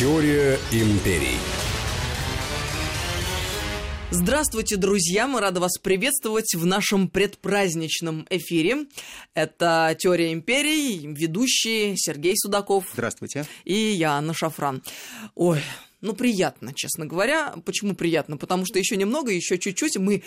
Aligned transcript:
Теория 0.00 0.58
империй. 0.72 1.36
Здравствуйте, 4.10 4.78
друзья! 4.78 5.28
Мы 5.28 5.40
рады 5.40 5.60
вас 5.60 5.76
приветствовать 5.76 6.54
в 6.54 6.64
нашем 6.64 7.06
предпраздничном 7.06 8.26
эфире. 8.30 8.86
Это 9.34 9.94
«Теория 9.98 10.32
империй», 10.32 11.06
ведущие 11.06 11.98
Сергей 11.98 12.32
Судаков. 12.34 12.86
Здравствуйте. 12.94 13.44
И 13.66 13.74
я, 13.74 14.12
Анна 14.12 14.32
Шафран. 14.32 14.82
Ой, 15.34 15.60
ну, 16.00 16.14
приятно, 16.14 16.72
честно 16.74 17.04
говоря. 17.04 17.52
Почему 17.66 17.94
приятно? 17.94 18.38
Потому 18.38 18.64
что 18.64 18.78
еще 18.78 18.96
немного, 18.96 19.32
еще 19.32 19.58
чуть-чуть 19.58 19.98
мы 19.98 20.22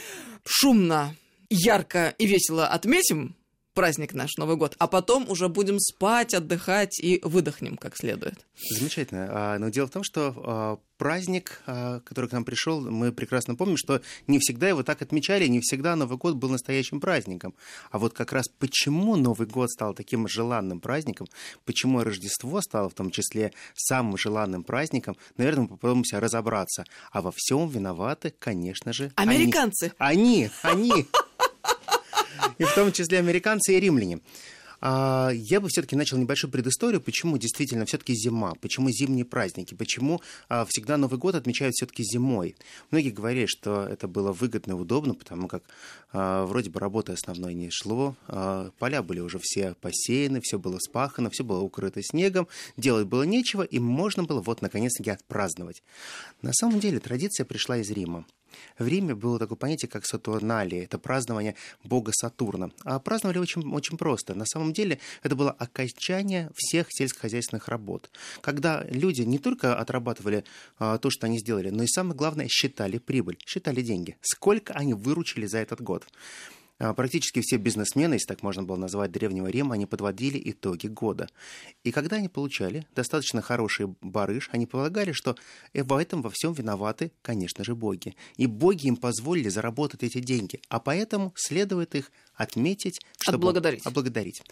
шумно, 0.45 1.15
ярко 1.49 2.13
и 2.19 2.27
весело 2.27 2.67
отметим 2.67 3.35
праздник 3.73 4.13
наш 4.13 4.37
Новый 4.37 4.55
год, 4.55 4.75
а 4.77 4.87
потом 4.87 5.29
уже 5.29 5.49
будем 5.49 5.79
спать, 5.79 6.33
отдыхать 6.33 6.99
и 6.99 7.19
выдохнем 7.23 7.77
как 7.77 7.97
следует. 7.97 8.45
Замечательно. 8.69 9.27
А, 9.29 9.59
но 9.59 9.69
дело 9.69 9.87
в 9.87 9.91
том, 9.91 10.03
что 10.03 10.33
а, 10.35 10.77
праздник, 10.97 11.61
а, 11.65 11.99
который 12.01 12.29
к 12.29 12.33
нам 12.33 12.45
пришел, 12.45 12.81
мы 12.81 13.11
прекрасно 13.11 13.55
помним, 13.55 13.77
что 13.77 14.01
не 14.27 14.39
всегда 14.39 14.69
его 14.69 14.83
так 14.83 15.01
отмечали, 15.01 15.47
не 15.47 15.59
всегда 15.59 15.95
Новый 15.95 16.17
год 16.17 16.35
был 16.35 16.49
настоящим 16.49 17.01
праздником. 17.01 17.55
А 17.91 17.99
вот 17.99 18.13
как 18.13 18.31
раз 18.31 18.45
почему 18.59 19.15
Новый 19.15 19.47
год 19.47 19.69
стал 19.71 19.93
таким 19.93 20.27
желанным 20.27 20.79
праздником, 20.79 21.27
почему 21.65 22.03
Рождество 22.03 22.61
стало 22.61 22.89
в 22.89 22.93
том 22.93 23.11
числе 23.11 23.53
самым 23.75 24.17
желанным 24.17 24.63
праздником, 24.63 25.17
наверное, 25.37 25.63
мы 25.63 25.69
попробуемся 25.69 26.19
разобраться. 26.19 26.85
А 27.11 27.21
во 27.21 27.31
всем 27.35 27.67
виноваты, 27.67 28.33
конечно 28.37 28.93
же, 28.93 29.11
американцы. 29.15 29.93
Они, 29.97 30.49
они. 30.61 30.91
они 30.91 31.07
и 32.57 32.63
в 32.63 32.73
том 32.73 32.91
числе 32.91 33.19
американцы 33.19 33.75
и 33.75 33.79
римляне. 33.79 34.19
А, 34.85 35.29
я 35.33 35.61
бы 35.61 35.69
все-таки 35.69 35.95
начал 35.95 36.17
небольшую 36.17 36.51
предысторию, 36.51 36.99
почему 36.99 37.37
действительно 37.37 37.85
все-таки 37.85 38.13
зима, 38.13 38.53
почему 38.59 38.89
зимние 38.89 39.23
праздники, 39.23 39.73
почему 39.75 40.21
а, 40.49 40.65
всегда 40.67 40.97
Новый 40.97 41.17
год 41.17 41.35
отмечают 41.35 41.73
все-таки 41.73 42.03
зимой. 42.03 42.57
Многие 42.91 43.11
говорили, 43.11 43.45
что 43.45 43.87
это 43.87 44.09
было 44.09 44.33
выгодно 44.33 44.73
и 44.73 44.75
удобно, 44.75 45.13
потому 45.13 45.47
как 45.47 45.63
а, 46.11 46.45
вроде 46.45 46.69
бы 46.69 46.81
работы 46.81 47.13
основной 47.13 47.53
не 47.53 47.69
шло, 47.71 48.17
поля 48.77 49.01
были 49.01 49.21
уже 49.21 49.39
все 49.41 49.73
посеяны, 49.79 50.41
все 50.43 50.59
было 50.59 50.77
спахано, 50.79 51.29
все 51.29 51.45
было 51.45 51.61
укрыто 51.61 52.01
снегом, 52.03 52.49
делать 52.75 53.07
было 53.07 53.23
нечего, 53.23 53.63
и 53.63 53.79
можно 53.79 54.23
было 54.23 54.41
вот 54.41 54.61
наконец-таки 54.61 55.11
отпраздновать. 55.11 55.81
На 56.41 56.51
самом 56.51 56.81
деле 56.81 56.99
традиция 56.99 57.45
пришла 57.45 57.77
из 57.77 57.89
Рима. 57.89 58.25
В 58.77 58.87
Риме 58.87 59.15
было 59.15 59.39
такое 59.39 59.57
понятие, 59.57 59.89
как 59.89 60.05
Сатурналия. 60.05 60.83
Это 60.83 60.97
празднование 60.97 61.55
бога 61.83 62.11
Сатурна. 62.13 62.71
А 62.83 62.99
праздновали 62.99 63.37
очень, 63.37 63.67
очень 63.73 63.97
просто. 63.97 64.35
На 64.35 64.45
самом 64.45 64.73
деле 64.73 64.99
это 65.21 65.35
было 65.35 65.51
окончание 65.51 66.49
всех 66.55 66.87
сельскохозяйственных 66.89 67.67
работ. 67.67 68.09
Когда 68.41 68.83
люди 68.89 69.21
не 69.21 69.39
только 69.39 69.77
отрабатывали 69.77 70.43
а, 70.79 70.97
то, 70.97 71.09
что 71.09 71.27
они 71.27 71.39
сделали, 71.39 71.69
но 71.69 71.83
и 71.83 71.87
самое 71.87 72.15
главное, 72.15 72.47
считали 72.47 72.97
прибыль, 72.97 73.37
считали 73.45 73.81
деньги. 73.81 74.17
Сколько 74.21 74.73
они 74.73 74.93
выручили 74.93 75.45
за 75.45 75.59
этот 75.59 75.81
год. 75.81 76.05
А, 76.79 76.93
практически 76.93 77.41
все 77.41 77.57
бизнесмены, 77.57 78.15
если 78.15 78.27
так 78.27 78.43
можно 78.43 78.63
было 78.63 78.75
назвать 78.75 79.11
Древнего 79.11 79.47
Рима, 79.47 79.75
они 79.75 79.85
подводили 79.85 80.41
итоги 80.43 80.87
года. 80.87 81.29
И 81.83 81.91
когда 81.91 82.17
они 82.17 82.29
получали 82.29 82.87
достаточно 82.95 83.41
хороший 83.41 83.95
барыш, 84.01 84.49
они 84.51 84.65
полагали, 84.65 85.11
что 85.11 85.35
в 85.73 85.97
этом 85.97 86.21
во 86.21 86.29
всем 86.29 86.53
виноваты, 86.53 87.11
конечно 87.21 87.63
же, 87.63 87.75
боги. 87.75 88.15
И 88.37 88.47
боги 88.47 88.87
им 88.87 88.97
позволили 88.97 89.49
заработать 89.49 90.03
эти 90.03 90.19
деньги, 90.19 90.59
а 90.67 90.79
поэтому 90.79 91.33
следует 91.35 91.95
их 91.95 92.11
отметить, 92.35 92.99
чтобы 93.19 93.37
отблагодарить. 93.37 93.85
облагодарить. 93.85 94.43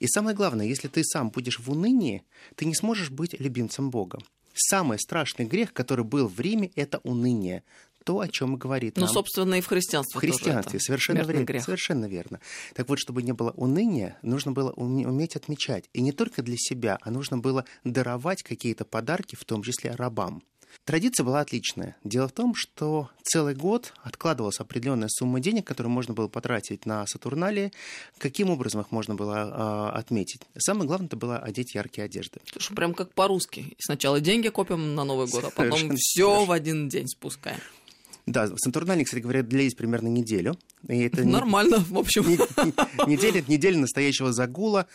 И 0.00 0.06
самое 0.08 0.36
главное, 0.36 0.66
если 0.66 0.88
ты 0.88 1.04
сам 1.04 1.30
будешь 1.30 1.60
в 1.60 1.70
унынии, 1.70 2.24
ты 2.56 2.64
не 2.64 2.74
сможешь 2.74 3.10
быть 3.10 3.38
любимцем 3.38 3.90
Бога. 3.90 4.18
Самый 4.52 4.98
страшный 4.98 5.46
грех, 5.46 5.72
который 5.72 6.04
был 6.04 6.26
в 6.26 6.40
Риме, 6.40 6.72
это 6.74 6.98
уныние 7.04 7.62
то, 8.10 8.18
о 8.18 8.26
чем 8.26 8.56
говорит 8.56 8.96
Ну, 8.96 9.04
нам... 9.04 9.14
собственно, 9.14 9.54
и 9.54 9.60
в 9.60 9.66
христианстве 9.68 10.18
В 10.18 10.20
христианстве, 10.20 10.80
совершенно, 10.80 11.22
вре... 11.22 11.44
грех. 11.44 11.62
совершенно 11.62 12.06
верно. 12.06 12.40
Так 12.74 12.88
вот, 12.88 12.98
чтобы 12.98 13.22
не 13.22 13.30
было 13.30 13.52
уныния, 13.52 14.18
нужно 14.22 14.50
было 14.50 14.72
уметь 14.72 15.36
отмечать. 15.36 15.84
И 15.92 16.00
не 16.02 16.10
только 16.10 16.42
для 16.42 16.56
себя, 16.58 16.98
а 17.02 17.12
нужно 17.12 17.38
было 17.38 17.64
даровать 17.84 18.42
какие-то 18.42 18.84
подарки, 18.84 19.36
в 19.36 19.44
том 19.44 19.62
числе 19.62 19.92
рабам. 19.92 20.42
Традиция 20.84 21.24
была 21.24 21.40
отличная. 21.40 21.96
Дело 22.04 22.28
в 22.28 22.32
том, 22.32 22.54
что 22.54 23.10
целый 23.22 23.54
год 23.54 23.92
откладывалась 24.02 24.60
определенная 24.60 25.08
сумма 25.08 25.40
денег, 25.40 25.66
которую 25.66 25.92
можно 25.92 26.14
было 26.14 26.28
потратить 26.28 26.86
на 26.86 27.06
Сатурналии. 27.06 27.72
Каким 28.18 28.50
образом 28.50 28.80
их 28.80 28.90
можно 28.90 29.14
было 29.14 29.92
э, 29.94 29.98
отметить? 29.98 30.42
Самое 30.58 30.86
главное, 30.86 31.06
это 31.06 31.16
было 31.16 31.38
одеть 31.38 31.74
яркие 31.74 32.06
одежды. 32.06 32.40
Слушай, 32.50 32.74
прям 32.74 32.94
как 32.94 33.12
по-русски. 33.14 33.76
Сначала 33.78 34.20
деньги 34.20 34.48
копим 34.48 34.94
на 34.94 35.04
Новый 35.04 35.26
год, 35.26 35.44
а 35.44 35.50
потом 35.50 35.92
все 35.96 36.44
в 36.44 36.52
один 36.52 36.88
день 36.88 37.06
спускаем. 37.06 37.60
Да, 38.30 38.48
Сатурнале, 38.56 39.04
кстати 39.04 39.22
говоря, 39.22 39.42
длились 39.42 39.74
примерно 39.74 40.08
неделю. 40.08 40.56
И 40.88 41.00
это 41.00 41.24
Нормально, 41.24 41.78
не, 41.78 41.84
в 41.84 41.98
общем. 41.98 42.24
Неделя, 43.06 43.42
неделя 43.48 43.78
настоящего 43.78 44.32
загула. 44.32 44.86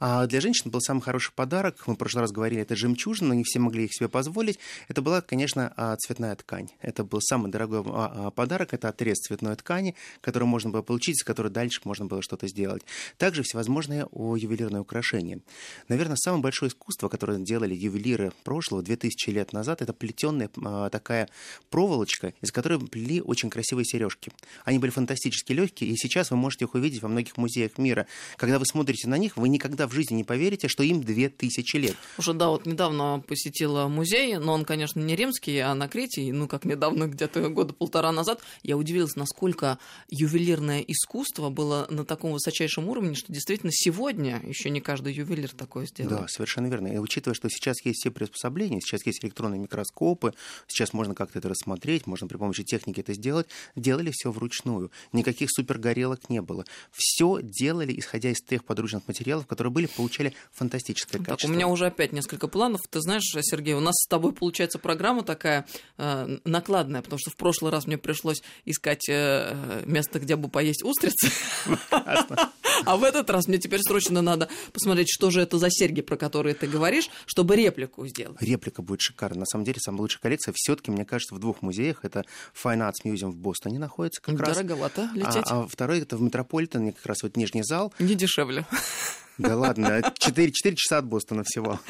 А 0.00 0.26
для 0.26 0.40
женщин 0.40 0.70
был 0.70 0.80
самый 0.80 1.00
хороший 1.00 1.32
подарок. 1.32 1.86
Мы 1.86 1.94
в 1.94 1.96
прошлый 1.96 2.22
раз 2.22 2.30
говорили, 2.30 2.62
это 2.62 2.76
жемчужина, 2.76 3.28
но 3.28 3.34
не 3.34 3.44
все 3.44 3.58
могли 3.58 3.84
их 3.84 3.94
себе 3.94 4.08
позволить. 4.08 4.58
Это 4.86 5.02
была, 5.02 5.20
конечно, 5.20 5.72
а, 5.76 5.96
цветная 5.96 6.36
ткань. 6.36 6.68
Это 6.80 7.02
был 7.04 7.20
самый 7.20 7.50
дорогой 7.50 7.82
а, 7.86 8.26
а, 8.26 8.30
подарок. 8.30 8.74
Это 8.74 8.88
отрез 8.88 9.18
цветной 9.18 9.56
ткани, 9.56 9.96
который 10.20 10.44
можно 10.44 10.70
было 10.70 10.82
получить, 10.82 11.20
с 11.20 11.24
которой 11.24 11.48
дальше 11.48 11.80
можно 11.84 12.06
было 12.06 12.22
что-то 12.22 12.46
сделать. 12.46 12.82
Также 13.16 13.42
всевозможные 13.42 14.06
ювелирные 14.12 14.80
украшения. 14.80 15.40
Наверное, 15.88 16.16
самое 16.16 16.42
большое 16.42 16.70
искусство, 16.70 17.08
которое 17.08 17.38
делали 17.38 17.74
ювелиры 17.74 18.32
прошлого, 18.44 18.82
2000 18.82 19.30
лет 19.30 19.52
назад, 19.52 19.82
это 19.82 19.92
плетеная 19.92 20.48
такая 20.90 21.28
проволочка, 21.70 22.34
из 22.40 22.52
которой 22.52 22.78
плели 22.78 23.20
очень 23.20 23.50
красивые 23.50 23.84
сережки. 23.84 24.30
Они 24.64 24.78
были 24.78 24.90
фантастически 24.90 25.52
легкие, 25.52 25.90
и 25.90 25.96
сейчас 25.96 26.30
вы 26.30 26.36
можете 26.36 26.66
их 26.66 26.74
увидеть 26.74 27.02
во 27.02 27.08
многих 27.08 27.36
музеях 27.36 27.78
мира. 27.78 28.06
Когда 28.36 28.58
вы 28.58 28.66
смотрите 28.66 29.08
на 29.08 29.18
них, 29.18 29.36
вы 29.36 29.48
никогда 29.48 29.87
в 29.88 29.92
жизни 29.92 30.16
не 30.16 30.24
поверите, 30.24 30.68
что 30.68 30.82
им 30.82 31.02
две 31.02 31.28
тысячи 31.28 31.76
лет. 31.76 31.96
Уже, 32.18 32.34
да, 32.34 32.48
вот 32.48 32.66
недавно 32.66 33.22
посетила 33.26 33.88
музей, 33.88 34.36
но 34.36 34.52
он, 34.52 34.64
конечно, 34.64 35.00
не 35.00 35.16
римский, 35.16 35.58
а 35.58 35.74
на 35.74 35.88
Крите, 35.88 36.32
ну, 36.32 36.48
как 36.48 36.64
недавно, 36.64 37.06
где-то 37.06 37.48
года 37.48 37.72
полтора 37.72 38.12
назад, 38.12 38.40
я 38.62 38.76
удивилась, 38.76 39.16
насколько 39.16 39.78
ювелирное 40.10 40.80
искусство 40.80 41.50
было 41.50 41.86
на 41.90 42.04
таком 42.04 42.32
высочайшем 42.32 42.88
уровне, 42.88 43.14
что 43.14 43.32
действительно 43.32 43.72
сегодня 43.72 44.40
еще 44.44 44.70
не 44.70 44.80
каждый 44.80 45.12
ювелир 45.12 45.50
такое 45.50 45.86
сделал. 45.86 46.10
Да, 46.10 46.28
совершенно 46.28 46.66
верно. 46.66 46.88
И 46.88 46.98
учитывая, 46.98 47.34
что 47.34 47.48
сейчас 47.48 47.76
есть 47.84 48.00
все 48.00 48.10
приспособления, 48.10 48.80
сейчас 48.80 49.04
есть 49.06 49.24
электронные 49.24 49.60
микроскопы, 49.60 50.34
сейчас 50.66 50.92
можно 50.92 51.14
как-то 51.14 51.38
это 51.38 51.48
рассмотреть, 51.48 52.06
можно 52.06 52.26
при 52.26 52.36
помощи 52.36 52.64
техники 52.64 53.00
это 53.00 53.14
сделать, 53.14 53.46
делали 53.76 54.10
все 54.12 54.30
вручную. 54.30 54.90
Никаких 55.12 55.50
супергорелок 55.50 56.28
не 56.28 56.42
было. 56.42 56.64
Все 56.92 57.40
делали, 57.42 57.98
исходя 57.98 58.30
из 58.30 58.40
тех 58.40 58.64
подручных 58.64 59.06
материалов, 59.08 59.46
которые 59.46 59.72
были, 59.72 59.77
получали 59.86 60.34
фантастическое 60.52 61.18
качество. 61.18 61.36
Так, 61.36 61.50
у 61.50 61.52
меня 61.52 61.68
уже 61.68 61.86
опять 61.86 62.12
несколько 62.12 62.48
планов. 62.48 62.80
Ты 62.90 63.00
знаешь, 63.00 63.22
Сергей, 63.42 63.74
у 63.74 63.80
нас 63.80 63.94
с 63.94 64.06
тобой 64.08 64.32
получается 64.32 64.78
программа 64.78 65.22
такая 65.22 65.66
э, 65.96 66.38
накладная, 66.44 67.02
потому 67.02 67.18
что 67.18 67.30
в 67.30 67.36
прошлый 67.36 67.70
раз 67.70 67.86
мне 67.86 67.98
пришлось 67.98 68.42
искать 68.64 69.08
э, 69.08 69.82
место, 69.86 70.18
где 70.18 70.36
бы 70.36 70.48
поесть 70.48 70.82
устрицы. 70.82 71.30
А 72.84 72.96
в 72.96 73.02
этот 73.02 73.28
раз 73.30 73.48
мне 73.48 73.58
теперь 73.58 73.80
срочно 73.82 74.22
надо 74.22 74.48
посмотреть, 74.72 75.08
что 75.10 75.30
же 75.30 75.40
это 75.40 75.58
за 75.58 75.68
серьги, 75.70 76.00
про 76.00 76.16
которые 76.16 76.54
ты 76.54 76.66
говоришь, 76.66 77.10
чтобы 77.26 77.56
реплику 77.56 78.06
сделать. 78.06 78.40
Реплика 78.40 78.82
будет 78.82 79.00
шикарная. 79.00 79.40
На 79.40 79.46
самом 79.46 79.64
деле, 79.64 79.78
самая 79.80 80.02
лучшая 80.02 80.20
коллекция 80.20 80.54
все-таки, 80.56 80.90
мне 80.90 81.04
кажется, 81.04 81.34
в 81.34 81.38
двух 81.38 81.62
музеях. 81.62 82.04
Это 82.04 82.24
Fine 82.54 82.88
Arts 82.88 83.04
Museum 83.04 83.30
в 83.30 83.36
Бостоне 83.36 83.78
находится 83.78 84.20
как 84.22 84.38
раз. 84.40 84.56
Дороговато 84.56 85.10
лететь. 85.14 85.44
А, 85.46 85.62
а 85.62 85.68
второй 85.68 86.00
это 86.00 86.16
в 86.16 86.22
Метрополитене, 86.22 86.92
как 86.92 87.06
раз 87.06 87.22
вот 87.22 87.36
нижний 87.36 87.62
зал. 87.62 87.92
Не 87.98 88.14
дешевле. 88.14 88.66
Да 89.38 89.56
ладно, 89.56 90.02
4, 90.18 90.52
4 90.52 90.76
часа 90.76 90.98
от 90.98 91.06
Бостона 91.06 91.44
всего. 91.44 91.80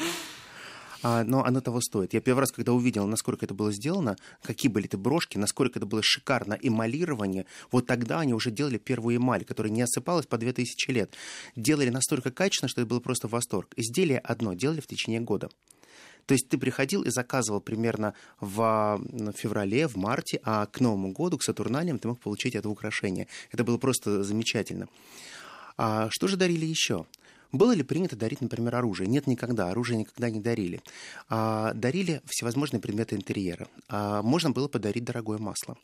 А, 1.01 1.23
но 1.23 1.43
оно 1.45 1.61
того 1.61 1.81
стоит. 1.81 2.13
Я 2.13 2.21
первый 2.21 2.41
раз, 2.41 2.51
когда 2.51 2.73
увидел, 2.73 3.07
насколько 3.07 3.45
это 3.45 3.53
было 3.53 3.71
сделано, 3.71 4.17
какие 4.43 4.69
были 4.69 4.85
эти 4.85 4.97
брошки, 4.97 5.37
насколько 5.37 5.79
это 5.79 5.85
было 5.85 6.01
шикарно 6.03 6.57
эмалирование, 6.61 7.45
вот 7.71 7.87
тогда 7.87 8.19
они 8.19 8.33
уже 8.33 8.51
делали 8.51 8.77
первую 8.77 9.15
эмаль, 9.15 9.45
которая 9.45 9.71
не 9.71 9.81
осыпалась 9.81 10.25
по 10.25 10.37
2000 10.37 10.91
лет. 10.91 11.13
Делали 11.55 11.89
настолько 11.89 12.31
качественно, 12.31 12.69
что 12.69 12.81
это 12.81 12.89
было 12.89 12.99
просто 12.99 13.27
восторг. 13.27 13.73
Изделие 13.77 14.19
одно 14.19 14.53
делали 14.53 14.81
в 14.81 14.87
течение 14.87 15.21
года. 15.21 15.49
То 16.25 16.33
есть 16.33 16.49
ты 16.49 16.59
приходил 16.59 17.01
и 17.03 17.09
заказывал 17.09 17.61
примерно 17.61 18.13
в 18.39 19.01
феврале, 19.35 19.87
в 19.87 19.95
марте, 19.95 20.39
а 20.43 20.67
к 20.67 20.79
Новому 20.79 21.11
году, 21.11 21.37
к 21.37 21.43
Сатурналиям 21.43 21.97
ты 21.97 22.07
мог 22.07 22.19
получить 22.19 22.55
это 22.55 22.69
украшение. 22.69 23.27
Это 23.51 23.63
было 23.63 23.77
просто 23.77 24.23
замечательно. 24.23 24.87
А 25.77 26.09
что 26.11 26.27
же 26.27 26.35
дарили 26.35 26.65
еще? 26.65 27.07
Было 27.51 27.71
ли 27.71 27.83
принято 27.83 28.15
дарить, 28.15 28.41
например, 28.41 28.75
оружие? 28.75 29.07
Нет, 29.07 29.25
никогда. 29.27 29.69
Оружие 29.69 29.97
никогда 29.97 30.29
не 30.29 30.39
дарили. 30.39 30.81
А, 31.29 31.73
дарили 31.73 32.21
всевозможные 32.25 32.79
предметы 32.79 33.15
интерьера. 33.15 33.67
А, 33.87 34.21
можно 34.21 34.51
было 34.51 34.67
подарить 34.67 35.03
дорогое 35.03 35.39
масло. 35.39 35.75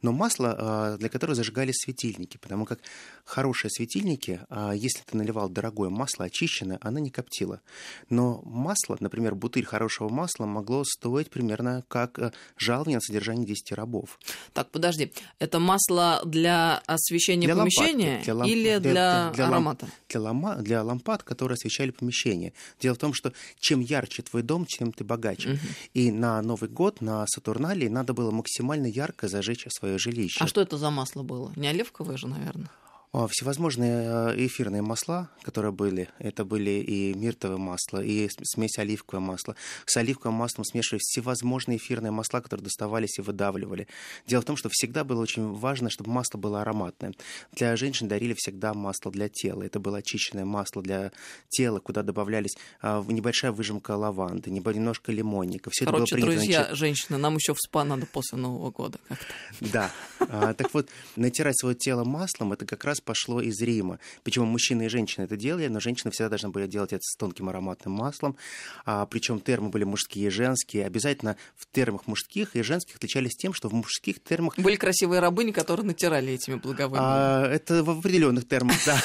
Но 0.00 0.12
масло, 0.12 0.56
а, 0.58 0.96
для 0.96 1.08
которого 1.10 1.34
зажигались 1.34 1.76
светильники, 1.84 2.38
потому 2.38 2.64
как 2.64 2.78
хорошие 3.24 3.70
светильники, 3.70 4.40
а, 4.48 4.72
если 4.72 5.02
ты 5.02 5.16
наливал 5.16 5.48
дорогое 5.50 5.90
масло, 5.90 6.24
очищенное, 6.26 6.78
оно 6.80 6.98
не 6.98 7.10
коптило. 7.10 7.60
Но 8.08 8.40
масло, 8.44 8.96
например, 9.00 9.34
бутыль 9.34 9.64
хорошего 9.66 10.08
масла 10.08 10.46
могло 10.46 10.84
стоить 10.84 11.28
примерно 11.28 11.84
как 11.88 12.18
э, 12.18 12.32
жалование 12.56 12.96
на 12.98 13.00
содержание 13.02 13.46
10 13.46 13.72
рабов. 13.72 14.18
Так, 14.54 14.70
подожди, 14.70 15.12
это 15.38 15.58
масло 15.58 16.22
для 16.24 16.78
освещения 16.86 17.46
Для 17.46 17.56
помещения 17.56 18.06
лампадки, 18.06 18.24
для 18.24 18.34
ламп- 18.34 18.48
или 18.48 18.62
для, 18.62 18.80
для- 18.80 19.30
для 19.34 19.44
ламп- 19.44 19.48
аромата? 19.52 19.88
Для, 20.08 20.20
лама- 20.20 20.56
для 20.62 20.80
лампад, 21.00 21.22
которые 21.22 21.54
освещали 21.54 21.90
помещение. 21.90 22.52
Дело 22.80 22.94
в 22.94 22.98
том, 22.98 23.14
что 23.14 23.32
чем 23.58 23.80
ярче 23.80 24.22
твой 24.22 24.42
дом, 24.42 24.66
тем 24.66 24.92
ты 24.92 25.04
богаче. 25.04 25.58
И 25.94 26.10
на 26.12 26.42
Новый 26.42 26.68
год, 26.68 27.00
на 27.00 27.26
Сатурналии 27.26 27.88
надо 27.88 28.12
было 28.12 28.30
максимально 28.30 28.86
ярко 28.86 29.28
зажечь 29.28 29.66
свое 29.68 29.98
жилище. 29.98 30.44
А 30.44 30.46
что 30.46 30.60
это 30.60 30.76
за 30.76 30.90
масло 30.90 31.22
было? 31.22 31.52
Не 31.56 31.68
оливковое 31.68 32.16
же, 32.16 32.26
наверное. 32.26 32.70
А, 33.12 33.26
Всевозможные 33.26 34.04
э, 34.04 34.46
эфирные 34.46 34.82
масла, 34.82 35.30
которые 35.42 35.72
были, 35.72 36.08
это 36.20 36.44
были 36.44 36.70
и 36.70 37.12
миртовое 37.14 37.56
масло, 37.56 37.98
и 37.98 38.28
смесь 38.44 38.78
оливковое 38.78 39.20
масло. 39.20 39.56
С 39.84 39.96
оливковым 39.96 40.36
маслом 40.36 40.64
смешивались 40.64 41.02
всевозможные 41.02 41.78
эфирные 41.78 42.12
масла, 42.12 42.40
которые 42.40 42.62
доставались 42.62 43.18
и 43.18 43.22
выдавливали. 43.22 43.88
Дело 44.28 44.42
в 44.42 44.44
том, 44.44 44.56
что 44.56 44.68
всегда 44.70 45.02
было 45.02 45.20
очень 45.22 45.52
важно, 45.54 45.90
чтобы 45.90 46.12
масло 46.12 46.38
было 46.38 46.62
ароматное. 46.62 47.12
Для 47.52 47.74
женщин 47.74 48.06
дарили 48.06 48.34
всегда 48.36 48.74
масло 48.74 49.10
для 49.10 49.28
тела. 49.28 49.64
Это 49.64 49.80
было 49.80 49.98
очищенное 49.98 50.44
масло 50.44 50.80
для 50.80 51.10
тела, 51.48 51.80
куда 51.80 52.04
добавлялись 52.04 52.56
а, 52.80 53.04
небольшая 53.08 53.50
выжимка 53.50 53.96
лаванды, 53.96 54.52
немножко 54.52 55.10
лимонника. 55.10 55.70
Все 55.70 55.84
Короче, 55.84 56.14
это 56.14 56.14
было 56.14 56.26
принято 56.26 56.36
друзья, 56.36 56.68
начи- 56.70 56.76
женщины, 56.76 57.18
нам 57.18 57.34
еще 57.34 57.54
в 57.54 57.58
спа 57.58 57.82
надо 57.82 58.06
после 58.06 58.38
Нового 58.38 58.70
года. 58.70 59.00
как-то. 59.08 59.26
да. 59.60 59.90
А, 60.20 60.54
так 60.54 60.72
вот, 60.74 60.88
натирать 61.16 61.58
свое 61.58 61.74
тело 61.74 62.04
маслом, 62.04 62.52
это 62.52 62.66
как 62.66 62.84
раз 62.84 62.99
пошло 63.02 63.40
из 63.40 63.60
Рима. 63.60 63.98
Причем 64.22 64.46
мужчины 64.46 64.86
и 64.86 64.88
женщины 64.88 65.24
это 65.24 65.36
делали, 65.36 65.68
но 65.68 65.80
женщины 65.80 66.10
всегда 66.10 66.28
должны 66.30 66.50
были 66.50 66.66
делать 66.66 66.92
это 66.92 67.02
с 67.02 67.16
тонким 67.16 67.48
ароматным 67.48 67.92
маслом. 67.92 68.36
А, 68.84 69.06
причем 69.06 69.40
термы 69.40 69.70
были 69.70 69.84
мужские 69.84 70.26
и 70.26 70.30
женские. 70.30 70.86
Обязательно 70.86 71.36
в 71.56 71.66
термах 71.70 72.06
мужских 72.06 72.56
и 72.56 72.62
женских 72.62 72.96
отличались 72.96 73.36
тем, 73.36 73.52
что 73.54 73.68
в 73.68 73.72
мужских 73.72 74.22
термах 74.22 74.58
Были 74.58 74.76
красивые 74.76 75.20
рабыни, 75.20 75.52
которые 75.52 75.86
натирали 75.86 76.32
этими 76.32 76.56
благовониями. 76.56 77.08
а, 77.08 77.46
это 77.46 77.82
в 77.84 77.90
определенных 77.90 78.46
термах, 78.48 78.76
да. 78.84 79.00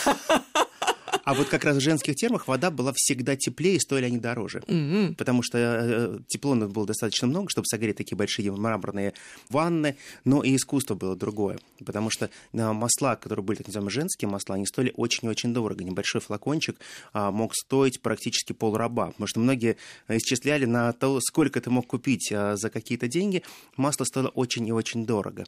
А 1.25 1.33
вот 1.33 1.49
как 1.49 1.65
раз 1.65 1.77
в 1.77 1.81
женских 1.81 2.15
термах 2.15 2.47
вода 2.47 2.69
была 2.69 2.93
всегда 2.95 3.35
теплее 3.35 3.75
и 3.75 3.79
стоили 3.79 4.05
они 4.05 4.19
дороже. 4.19 4.61
Мгм. 4.67 5.15
Потому 5.15 5.41
что 5.41 5.57
э, 5.57 6.19
тепло 6.27 6.53
надо 6.53 6.71
было 6.71 6.85
достаточно 6.85 7.27
много, 7.27 7.49
чтобы 7.49 7.65
согреть 7.65 7.97
такие 7.97 8.15
большие 8.15 8.51
мраморные 8.51 9.13
ванны, 9.49 9.97
но 10.23 10.43
и 10.43 10.55
искусство 10.55 10.93
было 10.93 11.15
другое. 11.15 11.57
Потому 11.83 12.11
что 12.11 12.29
э, 12.53 12.71
масла, 12.71 13.15
которые 13.15 13.43
были 13.43 13.57
так 13.57 13.67
называемые 13.67 13.91
женские 13.91 14.29
масла, 14.29 14.55
они 14.55 14.67
стоили 14.67 14.93
очень-очень 14.95 15.51
дорого. 15.51 15.83
Небольшой 15.83 16.21
флакончик 16.21 16.77
а, 17.11 17.31
мог 17.31 17.55
стоить 17.55 18.01
практически 18.01 18.53
полраба. 18.53 19.07
Потому 19.07 19.27
что 19.27 19.39
многие 19.39 19.77
исчисляли 20.07 20.65
на 20.65 20.93
то, 20.93 21.19
сколько 21.21 21.59
ты 21.59 21.71
мог 21.71 21.87
купить 21.87 22.29
за 22.29 22.69
какие-то 22.69 23.07
деньги. 23.07 23.41
Масло 23.77 24.03
стоило 24.03 24.29
очень 24.29 24.67
и 24.67 24.71
очень 24.71 25.05
дорого. 25.07 25.45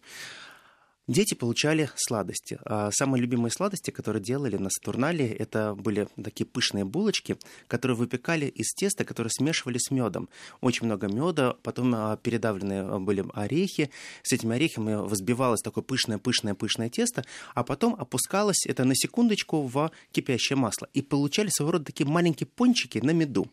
Дети 1.08 1.36
получали 1.36 1.90
сладости. 1.96 2.60
А 2.66 2.92
Самые 2.92 3.22
любимые 3.22 3.50
сладости, 3.50 3.92
которые 3.92 4.22
делали 4.22 4.58
на 4.58 4.70
Сатурнале, 4.70 5.28
это 5.28 5.74
были 5.74 6.10
такие 6.22 6.46
пышные 6.46 6.84
булочки, 6.84 7.38
которые 7.68 7.96
выпекали 7.96 8.46
из 8.46 8.74
теста, 8.74 9.06
которые 9.06 9.32
смешивали 9.32 9.78
с 9.78 9.90
медом. 9.90 10.28
Очень 10.60 10.88
много 10.88 11.08
меда, 11.08 11.56
потом 11.64 11.96
а, 11.96 12.18
передавленные 12.18 12.82
а, 12.82 13.00
были 13.00 13.26
орехи. 13.34 13.90
С 14.22 14.34
этими 14.34 14.56
орехами 14.56 15.08
взбивалось 15.08 15.62
такое 15.62 15.84
пышное-пышное-пышное 15.84 16.90
тесто, 16.90 17.24
а 17.56 17.64
потом 17.64 17.96
опускалось 17.98 18.66
это 18.66 18.84
на 18.84 18.94
секундочку 18.94 19.62
в 19.66 19.92
кипящее 20.12 20.58
масло. 20.58 20.90
И 20.94 21.02
получали 21.02 21.48
своего 21.50 21.72
рода 21.72 21.86
такие 21.86 22.06
маленькие 22.06 22.48
пончики 22.48 22.98
на 22.98 23.12
меду. 23.12 23.48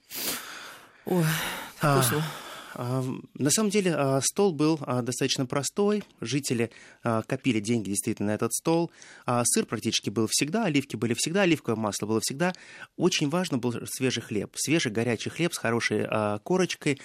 Ой, 1.06 1.24
вкусно. 1.76 2.18
а, 2.18 2.43
На 2.76 3.50
самом 3.50 3.70
деле 3.70 3.94
а, 3.94 4.20
стол 4.20 4.52
был 4.52 4.78
а, 4.82 5.02
достаточно 5.02 5.46
простой. 5.46 6.02
Жители 6.20 6.70
а, 7.02 7.22
копили 7.22 7.60
деньги 7.60 7.90
действительно 7.90 8.28
на 8.28 8.34
этот 8.34 8.52
стол. 8.52 8.90
Сыр 9.44 9.66
практически 9.66 10.10
был 10.10 10.26
всегда, 10.30 10.64
оливки 10.64 10.96
были 10.96 11.14
всегда, 11.14 11.42
оливковое 11.42 11.76
масло 11.76 12.06
было 12.06 12.20
всегда. 12.20 12.52
Очень 12.96 13.28
важно 13.28 13.58
был 13.58 13.74
свежий 13.86 14.22
хлеб. 14.22 14.52
Свежий 14.56 14.90
горячий 14.90 15.30
хлеб 15.30 15.52
с 15.54 15.58
хорошей 15.58 16.06
корочкой. 16.42 17.00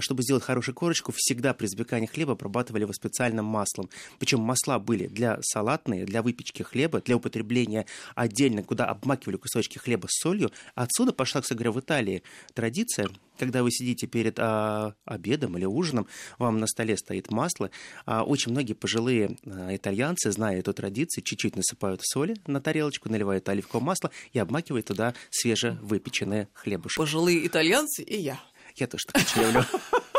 Чтобы 0.00 0.22
сделать 0.22 0.44
хорошую 0.44 0.74
корочку, 0.74 1.12
всегда 1.16 1.54
при 1.54 1.66
запекании 1.66 2.06
хлеба 2.06 2.32
обрабатывали 2.32 2.82
его 2.82 2.92
специальным 2.92 3.44
маслом. 3.44 3.88
Причем 4.18 4.40
масла 4.40 4.78
были 4.78 5.06
для 5.06 5.38
салатные, 5.42 6.04
для 6.04 6.22
выпечки 6.22 6.62
хлеба, 6.62 7.00
для 7.00 7.16
употребления 7.16 7.86
отдельно, 8.14 8.62
куда 8.62 8.86
обмакивали 8.86 9.36
кусочки 9.36 9.78
хлеба 9.78 10.06
с 10.08 10.20
солью. 10.20 10.50
Отсюда 10.74 11.12
пошла, 11.12 11.40
кстати 11.40 11.56
говоря, 11.56 11.72
в 11.72 11.80
Италии 11.80 12.22
традиция, 12.54 13.08
когда 13.40 13.62
вы 13.62 13.70
сидите 13.70 14.06
перед 14.06 14.38
а, 14.38 14.94
обедом 15.06 15.56
или 15.56 15.64
ужином, 15.64 16.06
вам 16.38 16.60
на 16.60 16.66
столе 16.66 16.98
стоит 16.98 17.30
масло. 17.30 17.70
А, 18.04 18.22
очень 18.22 18.52
многие 18.52 18.74
пожилые 18.74 19.38
а, 19.46 19.74
итальянцы, 19.74 20.30
зная 20.30 20.58
эту 20.58 20.74
традицию, 20.74 21.24
чуть-чуть 21.24 21.56
насыпают 21.56 22.02
соли 22.04 22.36
на 22.46 22.60
тарелочку, 22.60 23.08
наливают 23.08 23.48
оливковое 23.48 23.82
масло 23.82 24.10
и 24.34 24.38
обмакивают 24.38 24.86
туда 24.86 25.14
свежевыпеченное 25.30 26.48
хлебушек. 26.52 26.98
Пожилые 26.98 27.46
итальянцы 27.46 28.02
и 28.02 28.20
я. 28.20 28.38
Я 28.76 28.86
тоже 28.86 29.06
так 29.10 29.22
очень 29.22 29.42
люблю. 29.42 29.64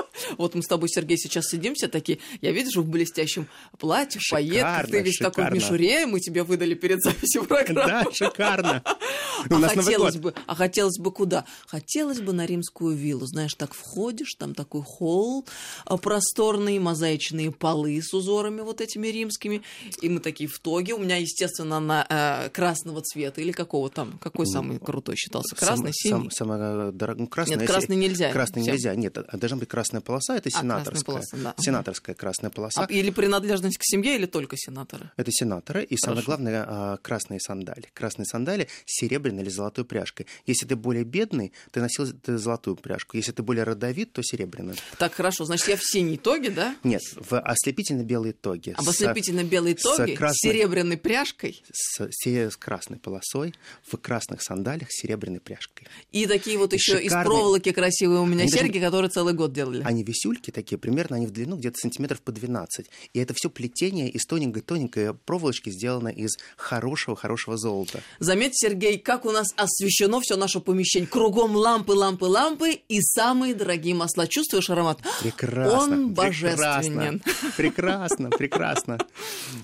Вот 0.42 0.56
мы 0.56 0.64
с 0.64 0.68
тобой, 0.68 0.90
Сергей, 0.90 1.18
сейчас 1.18 1.46
сидим 1.46 1.76
все 1.76 1.88
такие, 1.88 2.20
я 2.42 2.52
вижу 2.52 2.82
в 2.82 2.88
блестящем 2.88 3.48
платье, 3.78 4.20
в 4.20 4.30
пайетках, 4.32 4.82
ты 4.82 4.88
Шикарно, 4.88 5.06
весь 5.06 5.18
такой 5.18 5.44
в 5.44 5.48
шикарно. 5.48 5.56
мишуре, 5.56 6.06
мы 6.08 6.20
тебе 6.20 6.44
выдали 6.44 6.74
перед 6.74 7.02
записью 7.02 7.44
программы. 7.46 8.04
Да, 8.06 8.12
шикарно. 8.12 8.84
У 9.50 9.56
А 9.56 9.68
хотелось 9.70 10.18
бы, 10.18 10.34
а 10.46 10.56
хотелось 10.56 11.00
бы 11.00 11.12
куда? 11.12 11.46
Хотелось 11.68 12.20
бы 12.22 12.34
на 12.34 12.46
римскую 12.46 12.96
виллу. 12.96 13.26
Знаешь, 13.26 13.54
так 13.56 13.74
входишь, 13.74 14.34
там 14.38 14.54
такой 14.54 14.82
холл 14.84 15.46
а, 15.86 15.98
просторный, 15.98 16.78
мозаичные 16.80 17.52
полы 17.52 18.02
с 18.02 18.14
узорами 18.14 18.62
вот 18.62 18.82
этими 18.82 19.08
римскими. 19.08 19.62
И 20.02 20.10
мы 20.10 20.20
такие 20.20 20.48
в 20.50 20.60
тоге. 20.60 20.94
У 20.94 21.00
меня, 21.00 21.18
естественно, 21.18 21.80
на 21.80 22.06
э, 22.10 22.50
красного 22.50 23.02
цвета 23.02 23.42
или 23.42 23.52
какого 23.52 23.90
там? 23.90 24.20
Какой 24.20 24.46
самый 24.46 24.80
крутой 24.80 25.16
считался? 25.16 25.56
Красный, 25.56 25.92
Сам- 25.94 25.94
синий? 25.94 26.30
сам- 26.30 26.32
Самое 26.32 26.92
дорогое. 26.92 27.28
Красное, 27.28 27.58
Нет, 27.58 27.68
красный 27.68 27.96
нельзя. 27.96 28.32
Красный 28.32 28.62
нельзя. 28.64 28.96
Нет, 28.96 29.18
а 29.18 29.38
должна 29.38 29.58
быть 29.58 29.70
красная 29.70 30.02
полоса, 30.02 30.31
это 30.36 30.50
А, 30.54 30.60
сенаторская. 30.62 31.04
полоса, 31.04 31.38
да. 31.38 31.56
Сенаторская 31.60 32.16
красная 32.16 32.50
полоса. 32.50 32.83
А, 32.83 32.92
или 32.92 33.10
принадлежность 33.12 33.78
к 33.78 33.81
семье, 33.83 34.16
или 34.16 34.25
только 34.25 34.56
сенаторы? 34.57 35.12
Это 35.18 35.31
сенаторы. 35.31 35.83
И 35.83 35.98
самое 35.98 36.22
Хорошо. 36.22 36.25
главное, 36.25 36.66
а, 36.68 36.98
красные 36.98 37.39
сандали. 37.39 37.86
Красные 37.94 38.25
сандали 38.25 38.68
с 38.86 39.00
серебряной 39.00 39.44
или 39.44 39.50
золотой 39.50 39.86
пряжкой. 39.86 40.28
Если 40.45 40.66
ты 40.66 40.75
более 40.75 41.04
бедный, 41.04 41.51
ты 41.72 41.81
носил 41.81 42.07
ты 42.12 42.38
золотую 42.38 42.75
пряжку. 42.75 43.17
Если 43.17 43.32
ты 43.32 43.44
более 43.44 43.63
родовит, 43.63 44.12
то 44.13 44.22
серебряную. 44.24 44.75
Так, 44.98 45.13
хорошо, 45.13 45.46
значит, 45.46 45.67
я 45.67 45.77
в 45.77 45.84
синей 45.84 46.17
тоге, 46.17 46.50
да? 46.51 46.75
Нет, 46.84 47.01
в 47.15 47.39
ослепительно-белой 47.39 48.34
тоге. 48.34 48.74
Об 48.77 48.86
с- 48.86 48.89
ослепительно-белой 48.89 49.77
с 49.77 49.82
тоге, 49.82 50.15
с 50.15 50.17
красной- 50.17 50.51
серебряной 50.51 50.98
пряжкой 50.98 51.63
С, 51.72 52.08
се- 52.12 52.51
с 52.51 52.58
красной 52.58 52.98
полосой, 52.98 53.53
в 53.88 53.98
красных 53.98 54.41
сандалях 54.41 54.88
с 54.91 55.01
серебряной 55.01 55.39
пряжкой. 55.39 55.88
и 56.12 56.25
такие 56.27 56.58
вот 56.58 56.74
И 56.74 56.75
еще 56.75 57.00
из 57.01 57.12
шикарные- 57.12 57.25
проволоки 57.25 57.72
красивые 57.72 58.20
у 58.22 58.25
меня 58.25 58.41
Они 58.44 58.51
даже- 58.51 58.63
серьги, 58.63 58.79
которые 58.79 59.10
целый 59.10 59.34
год 59.34 59.53
делали. 59.53 59.82
Они 59.84 60.03
висюльки 60.22 60.51
такие, 60.51 60.78
примерно 60.78 61.18
они 61.18 61.28
в 61.28 61.32
длину 61.32 61.58
где-то 61.58 61.78
сантиметров 61.78 62.22
по 62.22 62.32
12. 62.32 62.86
И 63.13 63.20
это 63.20 63.34
все 63.36 63.50
плетение 63.50 64.10
из 64.10 64.25
тоненькой-тоненькой 64.25 65.13
проволочки 65.13 65.70
сделано 65.70 66.10
из 66.10 66.38
хорошего-хорошего 66.58 67.58
золота. 67.58 68.01
Заметь, 68.20 68.54
Сергей, 68.56 68.98
как 68.98 69.25
у 69.25 69.32
нас 69.32 69.48
освещено 69.56 70.20
все 70.22 70.36
наше 70.36 70.60
помещение. 70.60 71.08
Кругом 71.08 71.56
лампы, 71.56 71.94
лампы, 71.94 72.25
лампы 72.25 72.72
и 72.88 73.01
самые 73.01 73.56
дорогие 73.56 73.96
масла. 73.96 74.28
Чувствуешь 74.28 74.70
аромат? 74.70 75.00
Прекрасно. 75.22 75.80
Он 75.80 76.13
божественен. 76.13 77.22
Прекрасно, 77.58 78.30
прекрасно. 78.30 78.30
прекрасно. 78.30 78.98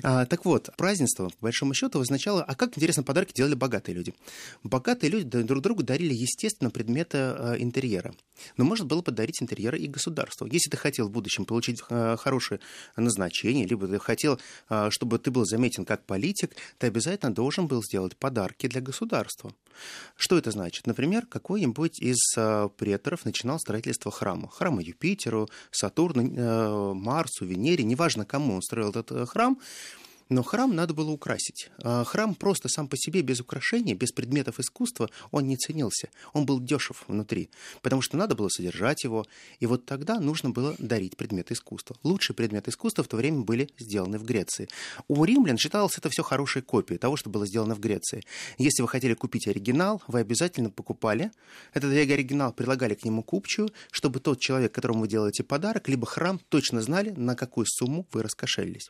А, 0.03 0.25
так 0.25 0.45
вот, 0.45 0.69
празднество, 0.77 1.29
по 1.29 1.35
большому 1.41 1.73
счету, 1.73 1.99
означало, 1.99 2.43
а 2.43 2.55
как, 2.55 2.77
интересно, 2.77 3.03
подарки 3.03 3.33
делали 3.33 3.55
богатые 3.55 3.95
люди? 3.95 4.13
Богатые 4.63 5.09
люди 5.09 5.43
друг 5.43 5.61
другу 5.61 5.83
дарили, 5.83 6.13
естественно, 6.13 6.69
предметы 6.69 7.17
э, 7.17 7.55
интерьера. 7.59 8.13
Но 8.57 8.65
можно 8.65 8.85
было 8.85 9.01
подарить 9.01 9.41
интерьеры 9.41 9.79
и 9.79 9.87
государству. 9.87 10.36
Если 10.45 10.69
ты 10.69 10.77
хотел 10.77 11.07
в 11.07 11.11
будущем 11.11 11.45
получить 11.45 11.81
э, 11.89 12.17
хорошее 12.17 12.59
назначение, 12.95 13.65
либо 13.65 13.87
ты 13.87 13.99
хотел, 13.99 14.39
э, 14.69 14.89
чтобы 14.91 15.19
ты 15.19 15.31
был 15.31 15.45
заметен 15.45 15.85
как 15.85 16.05
политик, 16.05 16.55
ты 16.77 16.87
обязательно 16.87 17.33
должен 17.33 17.67
был 17.67 17.83
сделать 17.83 18.15
подарки 18.15 18.67
для 18.67 18.81
государства. 18.81 19.53
Что 20.15 20.37
это 20.37 20.51
значит? 20.51 20.87
Например, 20.87 21.25
какой-нибудь 21.25 21.99
из 21.99 22.19
э, 22.37 22.69
преторов 22.77 23.25
начинал 23.25 23.59
строительство 23.59 24.11
храма. 24.11 24.49
Храма 24.49 24.81
Юпитеру, 24.81 25.49
Сатурну, 25.71 26.93
Марсу, 26.93 27.45
Венере, 27.45 27.83
неважно 27.83 28.25
кому 28.25 28.55
он 28.55 28.61
строил 28.61 28.89
этот 28.89 29.29
храм, 29.29 29.59
Но 30.29 30.43
храм 30.43 30.75
надо 30.75 30.93
было 30.93 31.11
украсить. 31.11 31.69
А 31.81 32.03
храм 32.03 32.35
просто 32.35 32.67
сам 32.69 32.87
по 32.87 32.97
себе, 32.97 33.21
без 33.21 33.39
украшений, 33.39 33.93
без 33.93 34.11
предметов 34.11 34.59
искусства, 34.59 35.09
он 35.31 35.47
не 35.47 35.55
ценился. 35.55 36.09
Он 36.33 36.45
был 36.45 36.59
дешев 36.59 37.05
внутри, 37.07 37.49
потому 37.81 38.01
что 38.01 38.17
надо 38.17 38.35
было 38.35 38.49
содержать 38.49 39.03
его. 39.03 39.25
И 39.59 39.65
вот 39.65 39.85
тогда 39.85 40.19
нужно 40.19 40.49
было 40.49 40.75
дарить 40.79 41.15
предметы 41.15 41.53
искусства. 41.53 41.95
Лучшие 42.03 42.35
предметы 42.35 42.71
искусства 42.71 43.03
в 43.03 43.07
то 43.07 43.17
время 43.17 43.41
были 43.41 43.69
сделаны 43.79 44.17
в 44.19 44.23
Греции. 44.23 44.67
У 45.07 45.23
римлян 45.23 45.57
считалось 45.57 45.97
это 45.97 46.09
все 46.09 46.23
хорошей 46.23 46.61
копией 46.61 46.99
того, 46.99 47.15
что 47.15 47.29
было 47.29 47.45
сделано 47.45 47.75
в 47.75 47.79
Греции. 47.79 48.23
Если 48.57 48.81
вы 48.81 48.87
хотели 48.87 49.13
купить 49.13 49.47
оригинал, 49.47 50.01
вы 50.07 50.19
обязательно 50.19 50.69
покупали 50.69 51.31
этот 51.73 51.91
оригинал, 51.91 52.53
прилагали 52.53 52.95
к 52.95 53.05
нему 53.05 53.23
купчую, 53.23 53.69
чтобы 53.91 54.19
тот 54.19 54.39
человек, 54.39 54.73
которому 54.73 55.01
вы 55.01 55.07
делаете 55.07 55.43
подарок, 55.43 55.87
либо 55.87 56.05
храм 56.05 56.39
точно 56.49 56.81
знали, 56.81 57.11
на 57.11 57.35
какую 57.35 57.65
сумму 57.67 58.05
вы 58.11 58.23
раскошелились. 58.23 58.89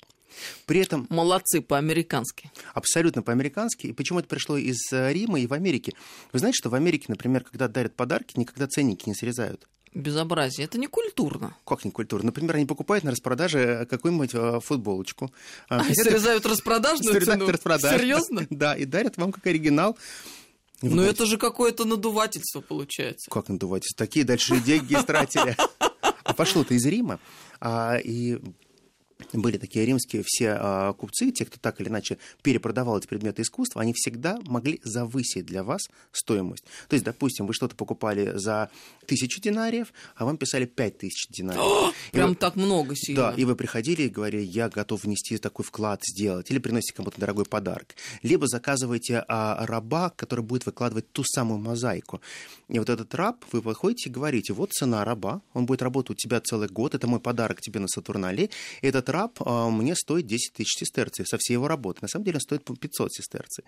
При 0.66 0.82
этом... 0.82 1.08
Молодцы 1.10 1.62
по-американски. 1.62 2.52
Абсолютно 2.74 3.22
по-американски. 3.22 3.88
И 3.88 3.94
почему 3.94 4.20
это 4.20 4.28
пришло 4.28 4.58
из 4.58 4.78
э, 4.92 5.14
Рима 5.14 5.40
и 5.40 5.48
в 5.48 5.54
Америке? 5.54 5.94
Вы 6.34 6.40
знаете, 6.40 6.58
что 6.58 6.70
в 6.70 6.76
Америке, 6.76 7.06
например, 7.10 7.44
когда 7.44 7.68
дарят 7.68 7.96
подарки, 7.96 8.38
никогда 8.38 8.68
ценники 8.68 9.08
не 9.08 9.16
срезают. 9.16 9.68
Безобразие. 9.94 10.66
Это 10.66 10.78
не 10.78 10.88
культурно. 10.88 11.56
Как 11.66 11.86
не 11.86 11.92
культурно? 11.92 12.28
Например, 12.28 12.56
они 12.56 12.66
покупают 12.66 13.04
на 13.04 13.12
распродаже 13.12 13.88
какую-нибудь 13.90 14.34
э, 14.34 14.60
футболочку. 14.60 15.32
А, 15.70 15.80
а 15.80 15.84
срезают 15.94 16.46
распродажную 16.46 17.20
цену? 17.22 17.48
Распродаж. 17.48 18.00
Серьезно? 18.00 18.46
Да, 18.58 18.76
и 18.76 18.86
дарят 18.86 19.18
вам 19.18 19.32
как 19.32 19.46
оригинал. 19.48 19.98
Ну 20.82 21.02
это 21.02 21.26
же 21.26 21.38
какое-то 21.38 21.86
надувательство 21.86 22.62
получается. 22.62 23.30
Как 23.32 23.50
надувательство? 23.50 24.06
Такие 24.06 24.26
дальше 24.26 24.60
деньги 24.60 24.94
истратили. 24.94 25.56
А 26.24 26.34
пошло-то 26.34 26.74
из 26.74 26.86
Рима. 26.86 27.22
А, 27.62 27.98
и 28.04 28.38
были 29.34 29.58
такие 29.58 29.86
римские 29.86 30.24
все 30.26 30.58
э, 30.60 30.94
купцы, 30.98 31.32
те, 31.32 31.46
кто 31.46 31.58
так 31.60 31.82
или 31.82 31.90
иначе 31.90 32.18
перепродавал 32.44 32.98
эти 32.98 33.08
предметы 33.08 33.42
искусства, 33.42 33.82
они 33.82 33.94
всегда 33.94 34.40
могли 34.46 34.80
завысить 34.84 35.46
для 35.46 35.64
вас 35.64 35.82
стоимость. 36.12 36.66
То 36.88 36.94
есть, 36.94 37.06
допустим, 37.06 37.48
вы 37.48 37.54
что-то 37.54 37.76
покупали 37.76 38.38
за 38.38 38.70
тысячу 39.06 39.42
динариев, 39.42 39.94
а 40.16 40.26
вам 40.26 40.38
писали 40.38 40.66
пять 40.66 41.00
тысяч 41.00 41.28
динариев. 41.30 41.62
О, 41.62 41.92
прям 42.12 42.30
вы, 42.30 42.36
так 42.36 42.56
много 42.56 42.96
сильно. 42.96 43.32
Да, 43.32 43.34
и 43.36 43.46
вы 43.46 43.56
приходили 43.56 44.04
и 44.04 44.10
говорили, 44.10 44.42
я 44.42 44.70
готов 44.70 45.04
внести 45.04 45.38
такой 45.38 45.66
вклад, 45.66 46.02
сделать, 46.04 46.52
или 46.52 46.60
приносите 46.60 46.94
кому-то 46.94 47.20
дорогой 47.20 47.46
подарок. 47.46 47.96
Либо 48.22 48.48
заказываете 48.48 49.24
а, 49.28 49.66
раба, 49.66 50.12
который 50.12 50.44
будет 50.44 50.66
выкладывать 50.66 51.12
ту 51.12 51.24
самую 51.24 51.60
мозаику. 51.60 52.22
И 52.70 52.80
вот 52.80 52.90
этот 52.90 53.14
раб, 53.16 53.44
вы 53.52 53.62
выходите 53.62 54.10
и 54.10 54.12
говорите, 54.12 54.54
вот 54.54 54.74
цена 54.74 55.04
раба, 55.06 55.42
он 55.54 55.66
будет 55.66 55.82
работать 55.82 56.12
у 56.12 56.14
тебя 56.16 56.40
целый 56.42 56.68
год, 56.68 56.96
это 56.96 57.08
мой 57.08 57.20
подарок 57.20 57.62
тебе 57.62 57.80
на 57.80 57.88
Сатурнале, 57.88 58.50
и 58.82 58.88
раб 59.10 59.40
а, 59.46 59.70
мне 59.70 59.96
стоит 59.96 60.26
10 60.26 60.54
тысяч 60.54 60.78
сестерций 60.78 61.26
со 61.26 61.38
всей 61.38 61.54
его 61.54 61.68
работы. 61.68 62.00
На 62.02 62.08
самом 62.08 62.26
деле 62.26 62.38
он 62.38 62.42
стоит 62.42 62.64
500 62.64 63.14
сестерций. 63.14 63.64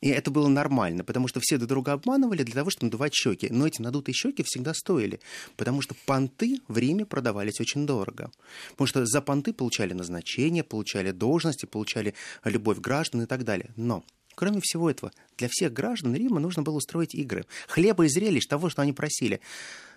И 0.00 0.08
это 0.08 0.30
было 0.30 0.48
нормально, 0.48 1.04
потому 1.04 1.28
что 1.28 1.40
все 1.40 1.58
друг 1.58 1.68
друга 1.68 1.92
обманывали 1.92 2.42
для 2.42 2.54
того, 2.54 2.70
чтобы 2.70 2.86
надувать 2.86 3.12
щеки. 3.14 3.48
Но 3.50 3.66
эти 3.66 3.82
надутые 3.82 4.14
щеки 4.14 4.42
всегда 4.42 4.72
стоили, 4.72 5.20
потому 5.56 5.82
что 5.82 5.94
понты 6.06 6.60
в 6.68 6.78
Риме 6.78 7.04
продавались 7.04 7.60
очень 7.60 7.86
дорого. 7.86 8.30
Потому 8.70 8.86
что 8.86 9.04
за 9.04 9.20
понты 9.20 9.52
получали 9.52 9.92
назначение, 9.92 10.64
получали 10.64 11.10
должности, 11.10 11.66
получали 11.66 12.14
любовь 12.44 12.78
граждан 12.78 13.22
и 13.22 13.26
так 13.26 13.44
далее. 13.44 13.70
Но 13.76 14.02
Кроме 14.36 14.60
всего 14.62 14.88
этого, 14.88 15.12
для 15.36 15.48
всех 15.50 15.74
граждан 15.74 16.14
Рима 16.14 16.40
нужно 16.40 16.62
было 16.62 16.76
устроить 16.76 17.14
игры. 17.14 17.44
Хлеба 17.68 18.06
и 18.06 18.08
зрелищ 18.08 18.46
того, 18.46 18.70
что 18.70 18.80
они 18.80 18.94
просили 18.94 19.40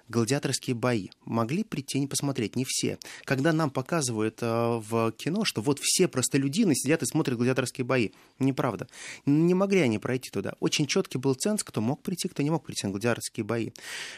гладиаторские 0.09 0.75
бои. 0.75 1.09
Могли 1.25 1.63
прийти 1.63 1.99
не 1.99 2.07
посмотреть, 2.07 2.55
не 2.55 2.65
все. 2.67 2.97
Когда 3.23 3.53
нам 3.53 3.69
показывают 3.69 4.39
э, 4.41 4.45
в 4.45 5.11
кино, 5.13 5.45
что 5.45 5.61
вот 5.61 5.79
все 5.79 6.07
простолюдины 6.07 6.75
сидят 6.75 7.03
и 7.03 7.05
смотрят 7.05 7.37
гладиаторские 7.37 7.85
бои. 7.85 8.09
Неправда. 8.39 8.87
Не 9.25 9.53
могли 9.53 9.79
они 9.79 9.99
пройти 9.99 10.29
туда. 10.29 10.53
Очень 10.59 10.87
четкий 10.87 11.17
был 11.17 11.33
ценз, 11.35 11.63
кто 11.63 11.81
мог 11.81 12.01
прийти, 12.01 12.27
кто 12.27 12.43
не 12.43 12.49
мог 12.49 12.63
прийти 12.63 12.85
на 12.85 12.91
гладиаторские 12.91 13.43
бои. 13.43 13.71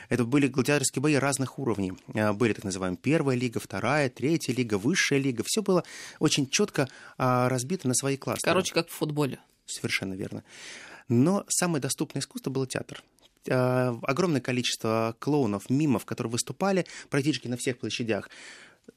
Это 0.10 0.26
были 0.26 0.48
гладиаторские 0.48 1.02
бои 1.02 1.16
разных 1.16 1.60
уровней. 1.60 1.94
Э, 2.14 2.34
были 2.34 2.54
так 2.54 2.64
называемые 2.64 2.98
первая 2.98 3.38
лига, 3.38 3.60
вторая, 3.60 4.10
третья 4.10 4.54
лига, 4.54 4.78
высшая 4.78 5.20
лига. 5.20 5.44
Все 5.46 5.62
было 5.62 5.84
очень 6.20 6.48
четко 6.50 6.90
э, 7.18 7.48
разбито 7.48 7.88
на 7.88 7.94
свои 7.94 8.18
классы. 8.18 8.42
Короче, 8.44 8.74
как 8.74 8.90
в 8.90 8.94
футболе. 8.94 9.40
Совершенно 9.66 10.14
верно. 10.14 10.44
Но 11.08 11.46
самое 11.48 11.82
доступное 11.82 12.22
искусство 12.22 12.50
было 12.50 12.66
театр. 12.66 13.04
Э, 13.48 13.96
огромное 14.02 14.42
количество 14.42 15.16
клоунов, 15.20 15.70
мимов, 15.70 16.06
которые 16.06 16.32
выступали 16.32 16.86
практически 17.10 17.48
на 17.48 17.58
всех 17.58 17.78
площадях. 17.78 18.30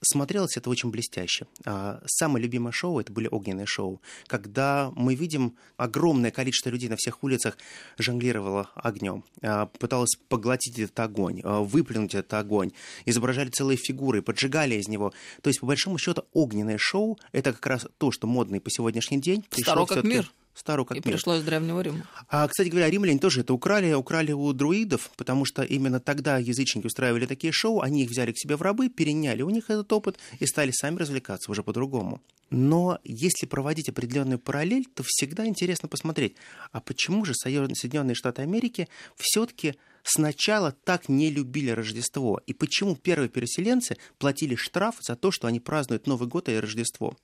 Смотрелось 0.00 0.56
это 0.56 0.70
очень 0.70 0.90
блестяще. 0.90 1.46
А, 1.64 2.00
самое 2.06 2.42
любимое 2.42 2.72
шоу 2.72 3.00
это 3.00 3.10
были 3.10 3.26
огненные 3.30 3.66
шоу, 3.66 4.00
когда 4.26 4.92
мы 4.94 5.14
видим 5.14 5.56
огромное 5.76 6.30
количество 6.30 6.68
людей 6.70 6.88
на 6.88 6.96
всех 6.96 7.24
улицах 7.24 7.56
жонглировало 7.98 8.70
огнем, 8.74 9.24
а, 9.42 9.66
пыталось 9.66 10.16
поглотить 10.28 10.78
этот 10.78 11.00
огонь, 11.00 11.40
а, 11.42 11.60
выплюнуть 11.60 12.14
этот 12.14 12.34
огонь, 12.34 12.72
изображали 13.06 13.48
целые 13.48 13.78
фигуры, 13.78 14.20
поджигали 14.20 14.74
из 14.74 14.88
него. 14.88 15.12
То 15.42 15.48
есть, 15.48 15.60
по 15.60 15.66
большому 15.66 15.98
счету, 15.98 16.24
огненное 16.32 16.78
шоу 16.78 17.18
это 17.32 17.52
как 17.52 17.66
раз 17.66 17.86
то, 17.96 18.10
что 18.12 18.26
модно 18.26 18.56
и 18.56 18.60
по 18.60 18.70
сегодняшний 18.70 19.20
день. 19.20 19.44
Старо 19.50 19.86
как 19.86 20.04
мир 20.04 20.30
старую 20.58 20.86
как 20.86 20.96
И 20.96 21.00
мир. 21.00 21.14
пришло 21.14 21.36
из 21.36 21.42
Древнего 21.42 21.80
Рима. 21.80 22.06
А, 22.28 22.46
кстати 22.48 22.68
говоря, 22.68 22.90
римляне 22.90 23.18
тоже 23.18 23.40
это 23.40 23.54
украли, 23.54 23.92
украли 23.92 24.32
у 24.32 24.52
друидов, 24.52 25.10
потому 25.16 25.44
что 25.44 25.62
именно 25.62 26.00
тогда 26.00 26.38
язычники 26.38 26.86
устраивали 26.86 27.26
такие 27.26 27.52
шоу, 27.52 27.80
они 27.80 28.04
их 28.04 28.10
взяли 28.10 28.32
к 28.32 28.38
себе 28.38 28.56
в 28.56 28.62
рабы, 28.62 28.88
переняли 28.88 29.42
у 29.42 29.50
них 29.50 29.70
этот 29.70 29.92
опыт 29.92 30.18
и 30.38 30.46
стали 30.46 30.70
сами 30.72 30.98
развлекаться 30.98 31.50
уже 31.50 31.62
по-другому. 31.62 32.20
Но 32.50 32.98
если 33.04 33.46
проводить 33.46 33.88
определенную 33.88 34.38
параллель, 34.38 34.86
то 34.86 35.02
всегда 35.06 35.46
интересно 35.46 35.88
посмотреть, 35.88 36.36
а 36.72 36.80
почему 36.80 37.24
же 37.24 37.34
Соединенные 37.34 38.14
Штаты 38.14 38.42
Америки 38.42 38.88
все-таки 39.16 39.74
сначала 40.02 40.72
так 40.72 41.08
не 41.08 41.30
любили 41.30 41.70
Рождество? 41.70 42.40
И 42.46 42.54
почему 42.54 42.96
первые 42.96 43.28
переселенцы 43.28 43.96
платили 44.18 44.54
штраф 44.54 44.96
за 45.00 45.14
то, 45.14 45.30
что 45.30 45.46
они 45.46 45.60
празднуют 45.60 46.06
Новый 46.06 46.28
год 46.28 46.48
и 46.48 46.58
Рождество? 46.58 47.16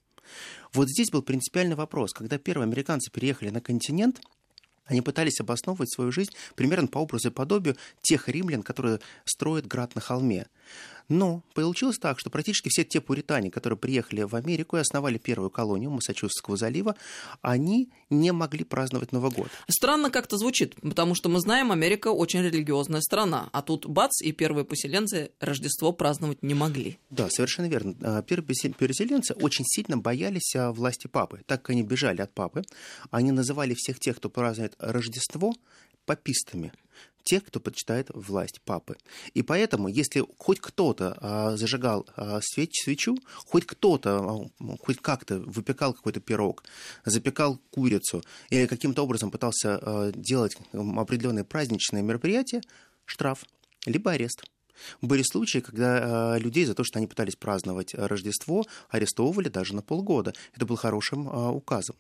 Вот 0.73 0.89
здесь 0.89 1.11
был 1.11 1.23
принципиальный 1.23 1.77
вопрос. 1.77 2.13
Когда 2.13 2.39
первые 2.39 2.67
американцы 2.67 3.11
переехали 3.11 3.51
на 3.51 3.61
континент, 3.61 4.21
они 4.87 5.01
пытались 5.01 5.41
обосновывать 5.41 5.93
свою 5.93 6.13
жизнь 6.13 6.33
примерно 6.57 6.89
по 6.89 6.99
образу 6.99 7.29
и 7.29 7.33
подобию 7.33 7.77
тех 8.03 8.29
римлян, 8.29 8.63
которые 8.63 9.01
строят 9.25 9.67
град 9.67 9.95
на 9.95 10.01
холме. 10.01 10.47
Но 11.09 11.43
получилось 11.55 11.99
так, 11.99 12.19
что 12.19 12.31
практически 12.31 12.69
все 12.71 12.85
те 12.85 13.01
пуритане, 13.01 13.51
которые 13.51 13.77
приехали 13.79 14.23
в 14.23 14.35
Америку 14.35 14.77
и 14.77 14.81
основали 14.81 15.19
первую 15.19 15.51
колонию 15.51 15.91
Массачусетского 15.91 16.57
залива, 16.57 16.97
они 17.43 17.91
не 18.11 18.33
могли 18.33 18.65
праздновать 18.65 19.13
Новый 19.13 19.31
год. 19.31 19.49
Странно 19.69 20.11
как-то 20.11 20.39
звучит, 20.39 20.75
потому 20.81 21.15
что 21.15 21.29
мы 21.29 21.41
знаем, 21.41 21.73
Америка 21.73 22.09
очень 22.09 22.41
религиозная 22.41 23.01
страна, 23.01 23.51
а 23.53 23.63
тут 23.63 23.87
бац, 23.87 24.23
и 24.23 24.33
первые 24.33 24.65
поселенцы 24.65 25.31
Рождество 25.41 25.93
праздновать 25.93 26.43
не 26.43 26.55
могли. 26.55 26.99
Да, 27.11 27.29
совершенно 27.31 27.67
верно. 27.67 27.95
А, 28.03 28.23
первые 28.23 28.47
переселенцы 28.47 29.35
очень 29.35 29.65
сильно 29.67 29.99
боялись 29.99 30.55
а, 30.57 30.73
власти 30.73 31.07
папы. 31.07 31.43
Так 31.47 31.63
как 31.63 31.71
они 31.71 31.83
бежали 31.83 32.21
от 32.21 32.33
папы, 32.33 32.63
они 33.11 33.31
называли 33.31 33.75
всех 33.75 34.01
тех, 34.01 34.17
кто 34.17 34.31
празднует 34.31 34.75
Рождество, 34.79 35.55
папистами 36.07 36.73
тех, 37.25 37.45
кто 37.45 37.59
почитает 37.59 38.11
власть 38.15 38.61
папы. 38.65 38.97
И 39.33 39.43
поэтому, 39.43 39.89
если 39.89 40.25
хоть 40.39 40.61
кто-то 40.61 41.17
а, 41.21 41.57
зажигал 41.57 42.07
а, 42.17 42.41
свеч, 42.43 42.83
свечу, 42.85 43.17
хоть 43.47 43.67
кто-то, 43.67 44.51
а, 44.61 44.77
хоть 44.81 45.01
как-то 45.01 45.41
выпекал 45.41 45.95
какой-то 45.95 46.21
пирог, 46.21 46.65
запекал 47.05 47.59
курицу 47.71 48.23
или 48.51 48.67
каким-то 48.67 49.03
образом 49.03 49.31
пытался 49.31 49.79
а, 49.81 50.13
делать 50.13 50.57
определенные 50.73 51.45
праздничные 51.45 52.03
мероприятия, 52.03 52.63
штраф, 53.07 53.45
либо 53.87 54.13
арест. 54.13 54.45
Были 55.01 55.23
случаи, 55.23 55.59
когда 55.59 56.37
э, 56.37 56.39
людей 56.39 56.65
за 56.65 56.75
то, 56.75 56.85
что 56.85 56.99
они 56.99 57.07
пытались 57.07 57.37
праздновать 57.37 57.95
Рождество, 57.95 58.65
арестовывали 58.89 59.49
даже 59.49 59.75
на 59.75 59.83
полгода. 59.83 60.35
Это 60.55 60.67
был 60.67 60.77
хорошим 60.77 61.29
э, 61.29 61.49
указом. 61.51 61.97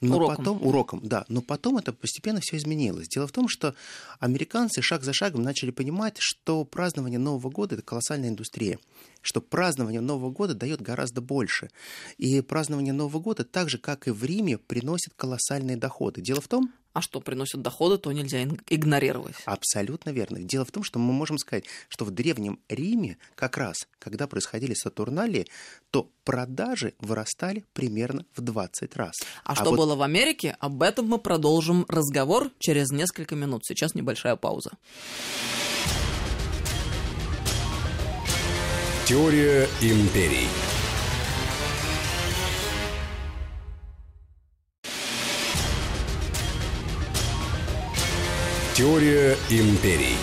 Но 0.00 0.16
уроком. 0.16 0.36
потом 0.36 0.66
уроком, 0.66 1.00
да, 1.02 1.24
но 1.28 1.40
потом 1.40 1.78
это 1.78 1.92
постепенно 1.92 2.40
все 2.40 2.56
изменилось. 2.56 3.08
Дело 3.08 3.26
в 3.26 3.32
том, 3.32 3.48
что 3.48 3.74
американцы 4.18 4.82
шаг 4.82 5.02
за 5.02 5.12
шагом 5.12 5.42
начали 5.42 5.70
понимать, 5.70 6.16
что 6.18 6.64
празднование 6.64 7.18
Нового 7.18 7.50
года 7.50 7.76
это 7.76 7.84
колоссальная 7.84 8.28
индустрия, 8.28 8.78
что 9.22 9.40
празднование 9.40 10.00
Нового 10.00 10.30
года 10.30 10.54
дает 10.54 10.82
гораздо 10.82 11.20
больше. 11.20 11.70
И 12.18 12.40
празднование 12.40 12.92
Нового 12.92 13.20
года, 13.20 13.44
так 13.44 13.70
же 13.70 13.78
как 13.78 14.08
и 14.08 14.10
в 14.10 14.24
Риме, 14.24 14.58
приносит 14.58 15.14
колоссальные 15.16 15.76
доходы. 15.76 16.20
Дело 16.20 16.40
в 16.40 16.48
том, 16.48 16.72
а 16.94 17.02
что 17.02 17.20
приносит 17.20 17.60
доходы, 17.60 17.98
то 17.98 18.10
нельзя 18.12 18.42
игнорировать. 18.70 19.34
Абсолютно 19.44 20.10
верно. 20.10 20.38
Дело 20.38 20.64
в 20.64 20.70
том, 20.70 20.84
что 20.84 20.98
мы 20.98 21.12
можем 21.12 21.38
сказать, 21.38 21.64
что 21.88 22.04
в 22.04 22.12
Древнем 22.12 22.60
Риме 22.68 23.18
как 23.34 23.58
раз, 23.58 23.88
когда 23.98 24.26
происходили 24.26 24.74
Сатурналии, 24.74 25.46
то 25.90 26.08
продажи 26.24 26.94
вырастали 27.00 27.64
примерно 27.72 28.24
в 28.34 28.40
20 28.40 28.96
раз. 28.96 29.16
А, 29.42 29.52
а 29.52 29.54
что 29.56 29.70
вот... 29.70 29.76
было 29.76 29.96
в 29.96 30.02
Америке, 30.02 30.56
об 30.60 30.82
этом 30.82 31.06
мы 31.06 31.18
продолжим 31.18 31.84
разговор 31.88 32.50
через 32.60 32.90
несколько 32.90 33.34
минут. 33.34 33.66
Сейчас 33.66 33.94
небольшая 33.94 34.36
пауза. 34.36 34.70
Теория 39.06 39.68
империй. 39.82 40.48
Теория 48.76 49.36
империй. 49.50 50.16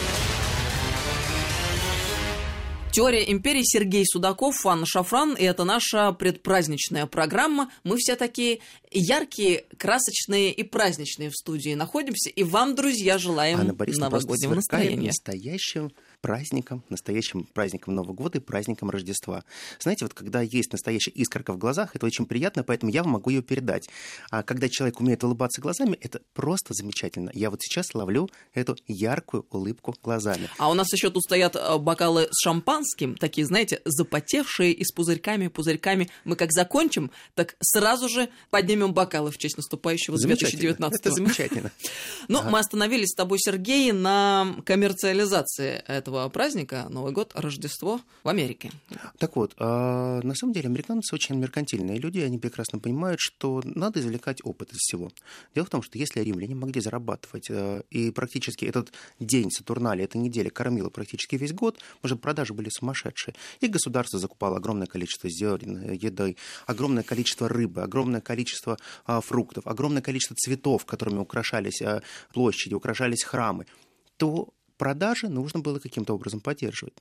Теория 2.91 3.31
империи 3.31 3.62
Сергей 3.63 4.03
Судаков, 4.05 4.65
Анна 4.65 4.86
Шафран, 4.86 5.36
и 5.36 5.43
это 5.46 5.63
наша 5.63 6.12
предпраздничная 6.12 7.05
программа. 7.05 7.72
Мы 7.86 7.96
все 7.96 8.17
такие 8.17 8.60
яркие, 8.91 9.63
красочные 9.77 10.51
и 10.51 10.63
праздничные 10.63 11.29
в 11.29 11.36
студии 11.38 11.75
находимся, 11.75 12.29
и 12.29 12.43
вам, 12.43 12.75
друзья, 12.75 13.17
желаем 13.17 13.62
Анна 13.62 13.74
Борисовна 13.74 14.10
новогоднего 14.10 14.55
настроения. 14.55 15.08
настоящим 15.08 15.93
праздником, 16.22 16.84
настоящим 16.90 17.44
праздником 17.44 17.96
Нового 17.96 18.13
года 18.13 18.38
и 18.38 18.42
праздником 18.42 18.90
Рождества. 18.90 19.44
Знаете, 19.80 20.06
вот 20.06 20.13
когда 20.13 20.42
есть 20.42 20.72
настоящая 20.72 21.12
искорка 21.12 21.54
в 21.54 21.58
глазах, 21.58 21.96
это 21.96 22.06
очень 22.06 22.25
приятно, 22.25 22.63
поэтому 22.63 22.92
я 22.92 23.04
могу 23.04 23.30
ее 23.30 23.42
передать. 23.42 23.90
А 24.30 24.44
когда 24.44 24.70
человек 24.70 25.00
умеет 25.00 25.24
улыбаться 25.24 25.62
глазами, 25.62 25.98
это 26.00 26.22
просто 26.34 26.74
замечательно. 26.74 27.32
Я 27.34 27.50
вот 27.50 27.62
сейчас 27.62 27.94
ловлю 27.94 28.30
эту 28.54 28.78
яркую 28.88 29.46
улыбку 29.50 29.96
глазами. 30.04 30.50
А 30.58 30.70
у 30.70 30.74
нас 30.74 30.92
еще 30.94 31.10
тут 31.10 31.24
стоят 31.24 31.56
э, 31.56 31.78
бокалы 31.78 32.28
с 32.32 32.44
шампанским, 32.44 33.16
такие, 33.16 33.46
знаете, 33.46 33.82
запотевшие 33.86 34.74
и 34.74 34.84
с 34.84 34.92
пузырьками, 34.92 35.48
пузырьками. 35.48 36.10
Мы 36.24 36.36
как 36.36 36.51
закончим, 36.51 37.12
так 37.34 37.56
сразу 37.62 38.08
же 38.10 38.30
поднимем 38.50 38.94
бокалы 38.94 39.32
в 39.32 39.38
честь 39.38 39.58
наступающего 39.58 40.18
Замечательно. 40.18 40.62
2019 40.62 41.00
Это 41.00 41.12
замечательно. 41.12 41.72
Ну, 42.28 42.44
мы 42.44 42.60
остановились 42.60 43.10
с 43.10 43.16
тобой, 43.16 43.40
Сергей, 43.40 43.92
на 43.92 44.56
коммерциализации 44.66 45.84
этого 45.88 46.11
праздника 46.30 46.88
Новый 46.89 47.12
год, 47.12 47.32
Рождество 47.36 48.00
в 48.24 48.30
Америке. 48.30 48.72
Так 49.18 49.36
вот, 49.36 49.53
а, 49.58 50.22
на 50.22 50.36
самом 50.36 50.53
деле 50.53 50.68
американцы 50.68 51.15
очень 51.15 51.36
меркантильные 51.36 51.98
люди, 51.98 52.20
они 52.20 52.38
прекрасно 52.38 52.80
понимают, 52.80 53.20
что 53.20 53.62
надо 53.63 54.00
извлекать 54.00 54.39
опыт 54.44 54.72
из 54.72 54.77
всего. 54.77 55.12
Дело 55.56 55.65
в 55.65 55.70
том, 55.70 55.82
что 55.82 55.98
если 55.98 56.22
римляне 56.22 56.56
могли 56.56 56.82
зарабатывать, 56.82 57.50
э, 57.50 57.84
и 57.89 58.12
практически 58.12 58.65
этот 58.65 58.91
день 59.20 59.51
Сатурналия, 59.51 60.06
эта 60.06 60.18
неделя 60.18 60.50
кормила 60.50 60.89
практически 60.89 61.36
весь 61.36 61.53
год, 61.53 61.80
может, 62.03 62.22
продажи 62.22 62.53
были 62.53 62.70
сумасшедшие, 62.70 63.36
и 63.60 63.68
государство 63.68 64.20
закупало 64.20 64.58
огромное 64.58 64.88
количество 64.88 65.30
зерен, 65.30 65.91
еды, 65.91 66.38
огромное 66.65 67.03
количество 67.03 67.48
рыбы, 67.48 67.82
огромное 67.82 68.22
количество 68.22 68.77
а, 69.06 69.22
фруктов, 69.22 69.68
огромное 69.68 70.01
количество 70.01 70.36
цветов, 70.36 70.86
которыми 70.86 71.20
украшались 71.20 71.82
а, 71.82 72.01
площади, 72.34 72.74
украшались 72.74 73.24
храмы, 73.24 73.65
то 74.18 74.53
продажи 74.82 75.30
нужно 75.30 75.60
было 75.60 75.78
каким-то 75.78 76.16
образом 76.16 76.40
поддерживать. 76.40 76.96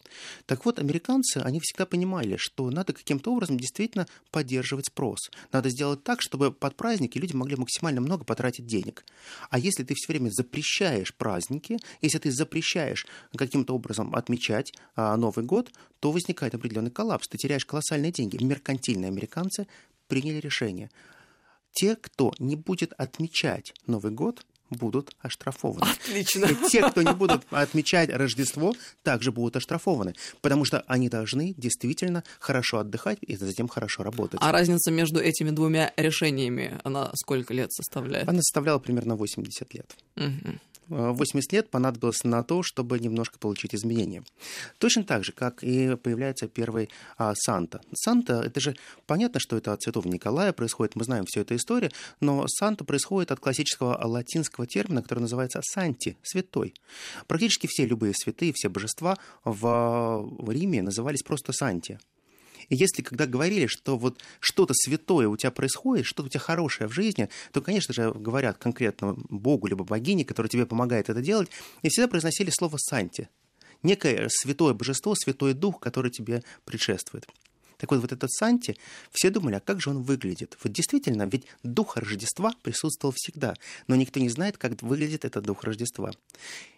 Так 0.45 0.67
вот, 0.67 0.79
американцы, 0.79 1.39
они 1.39 1.61
всегда 1.61 1.87
понимали, 1.87 2.37
что 2.37 2.69
надо 2.69 2.93
каким-то 2.93 3.33
образом 3.33 3.59
действительно 3.59 4.07
поддерживать 4.31 4.89
спрос. 4.89 5.31
Надо 5.51 5.71
сделать 5.71 6.05
так, 6.05 6.21
чтобы 6.21 6.53
под 6.53 6.77
праздники 6.77 7.17
люди 7.17 7.35
могли 7.35 7.57
максимально 7.57 8.03
много 8.03 8.25
потратить 8.25 8.67
денег. 8.67 9.07
А 9.49 9.59
если 9.59 9.83
ты 9.83 9.95
все 9.95 10.09
время 10.13 10.29
запрещаешь 10.29 11.15
праздники, 11.15 11.79
если 12.03 12.19
ты 12.19 12.31
запрещаешь 12.31 13.07
каким-то 13.35 13.75
образом 13.75 14.15
отмечать 14.15 14.75
а, 14.95 15.17
Новый 15.17 15.47
год, 15.47 15.73
то 16.01 16.13
возникает 16.13 16.55
определенный 16.55 16.91
коллапс. 16.91 17.29
Ты 17.29 17.39
теряешь 17.39 17.65
колоссальные 17.65 18.13
деньги. 18.13 18.45
Меркантильные 18.45 19.09
американцы 19.09 19.67
приняли 20.07 20.39
решение. 20.39 20.91
Те, 21.73 21.97
кто 21.97 22.35
не 22.39 22.57
будет 22.57 22.93
отмечать 22.99 23.73
Новый 23.87 24.13
год, 24.13 24.45
будут 24.71 25.15
оштрафованы. 25.21 25.87
Отлично. 25.91 26.47
И 26.47 26.69
те, 26.69 26.89
кто 26.89 27.03
не 27.03 27.13
будут 27.13 27.43
отмечать 27.51 28.11
Рождество, 28.11 28.75
также 29.03 29.33
будут 29.33 29.57
оштрафованы, 29.57 30.15
потому 30.41 30.65
что 30.65 30.83
они 30.87 31.09
должны 31.09 31.55
действительно 31.57 32.25
хорошо 32.39 32.79
отдыхать 32.79 33.19
и 33.21 33.37
затем 33.37 33.69
хорошо 33.69 34.03
работать. 34.03 34.41
А 34.43 34.53
разница 34.53 34.91
между 34.91 35.21
этими 35.21 35.51
двумя 35.51 35.93
решениями, 35.97 36.79
она 36.85 37.11
сколько 37.15 37.55
лет 37.55 37.73
составляет? 37.73 38.29
Она 38.29 38.39
составляла 38.39 38.79
примерно 38.79 39.17
80 39.17 39.75
лет. 39.75 39.97
Мгм. 40.17 40.61
80 40.91 41.53
лет 41.53 41.71
понадобилось 41.71 42.25
на 42.25 42.43
то, 42.43 42.63
чтобы 42.63 42.99
немножко 42.99 43.39
получить 43.39 43.75
изменения. 43.75 44.23
Точно 44.79 45.05
так 45.05 45.25
же, 45.25 45.33
как 45.33 45.63
и 45.63 45.97
появляется 45.97 46.49
первый 46.49 46.91
а, 47.17 47.33
Санта. 47.35 47.81
Санта, 47.95 48.43
это 48.45 48.61
же 48.61 48.77
понятно, 49.07 49.41
что 49.41 49.57
это 49.57 49.73
от 49.73 49.83
святого 49.83 50.09
Николая 50.09 50.53
происходит, 50.53 50.97
мы 50.97 51.05
знаем 51.05 51.25
всю 51.27 51.41
эту 51.41 51.55
историю, 51.57 51.91
но 52.21 52.45
Санта 52.49 52.85
происходит 52.85 53.31
от 53.31 53.41
классического 53.41 53.99
латинского 54.05 54.67
термина, 54.67 55.03
который 55.03 55.21
называется 55.21 55.61
Санти, 55.63 56.17
святой. 56.23 56.75
Практически 57.27 57.67
все 57.69 57.87
любые 57.87 58.13
святые, 58.15 58.53
все 58.55 58.69
божества 58.69 59.17
в, 59.45 60.29
в 60.39 60.51
Риме 60.51 60.83
назывались 60.83 61.23
просто 61.23 61.53
Санти. 61.53 61.99
И 62.69 62.77
если 62.77 63.03
когда 63.03 63.27
говорили, 63.27 63.67
что 63.67 63.97
вот 63.97 64.21
что-то 64.41 64.75
святое 64.75 65.29
у 65.29 65.37
тебя 65.37 65.51
происходит, 65.51 66.07
что-то 66.07 66.27
у 66.27 66.29
тебя 66.29 66.41
хорошее 66.41 66.89
в 66.89 66.93
жизни, 66.93 67.29
то, 67.53 67.61
конечно 67.61 67.95
же, 67.95 68.13
говорят 68.13 68.59
конкретно 68.59 69.15
Богу 69.29 69.67
либо 69.67 69.85
богине, 69.85 70.25
которая 70.25 70.51
тебе 70.51 70.67
помогает 70.67 71.09
это 71.09 71.21
делать, 71.21 71.49
и 71.83 71.89
всегда 71.89 72.09
произносили 72.09 72.51
слово 72.51 72.77
«санти». 72.79 73.29
Некое 73.83 74.29
святое 74.29 74.75
божество, 74.75 75.15
святой 75.15 75.55
дух, 75.55 75.81
который 75.81 76.11
тебе 76.11 76.43
предшествует. 76.67 77.27
Так 77.81 77.91
вот, 77.91 78.01
вот 78.01 78.13
этот 78.13 78.31
Санти, 78.31 78.77
все 79.11 79.31
думали, 79.31 79.55
а 79.55 79.61
как 79.61 79.81
же 79.81 79.91
он 79.91 80.03
выглядит? 80.03 80.59
Вот 80.63 80.73
действительно, 80.73 81.23
ведь 81.23 81.47
дух 81.63 81.97
Рождества 81.97 82.53
присутствовал 82.63 83.15
всегда, 83.17 83.55
но 83.87 83.97
никто 83.97 84.21
не 84.21 84.29
знает, 84.29 84.59
как 84.59 84.83
выглядит 84.83 85.25
этот 85.25 85.45
дух 85.45 85.65
Рождества. 85.65 86.13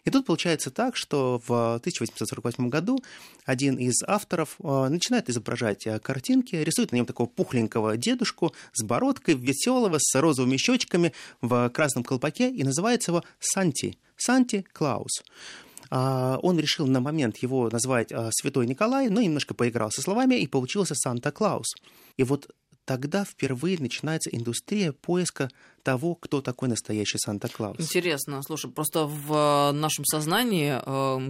И 0.04 0.10
тут 0.10 0.26
получается 0.26 0.70
так, 0.70 0.96
что 0.96 1.42
в 1.46 1.74
1848 1.74 2.68
году 2.68 3.02
один 3.44 3.76
из 3.76 4.02
авторов 4.06 4.56
э, 4.62 4.88
начинает 4.88 5.28
изображать 5.28 5.86
э, 5.86 5.98
картинки, 5.98 6.54
рисует 6.54 6.92
на 6.92 6.96
нем 6.96 7.06
такого 7.06 7.26
пухленького 7.26 7.96
дедушку 7.96 8.54
с 8.72 8.84
бородкой, 8.84 9.34
веселого, 9.34 9.98
с 9.98 10.14
розовыми 10.20 10.56
щечками, 10.56 11.12
в 11.40 11.68
красном 11.70 12.04
колпаке, 12.04 12.48
и 12.50 12.62
называется 12.62 13.10
его 13.10 13.24
Санти, 13.40 13.98
Санти 14.16 14.64
Клаус. 14.72 15.22
А, 15.94 16.38
Он 16.42 16.58
решил 16.58 16.86
на 16.86 17.00
момент 17.00 17.36
его 17.42 17.68
назвать 17.68 18.12
а, 18.12 18.30
Святой 18.32 18.66
Николай, 18.66 19.10
но 19.10 19.20
немножко 19.20 19.52
поиграл 19.52 19.90
со 19.90 20.00
словами, 20.00 20.36
и 20.36 20.46
получился 20.46 20.94
Санта-Клаус. 20.94 21.66
И 22.16 22.24
вот 22.24 22.48
тогда 22.86 23.26
впервые 23.26 23.76
начинается 23.78 24.30
индустрия 24.30 24.92
поиска 24.92 25.50
того, 25.82 26.14
кто 26.14 26.40
такой 26.40 26.70
настоящий 26.70 27.18
Санта-Клаус. 27.18 27.78
Интересно, 27.78 28.40
слушай, 28.42 28.70
просто 28.70 29.04
в 29.04 29.34
э, 29.34 29.72
нашем 29.72 30.06
сознании 30.06 30.80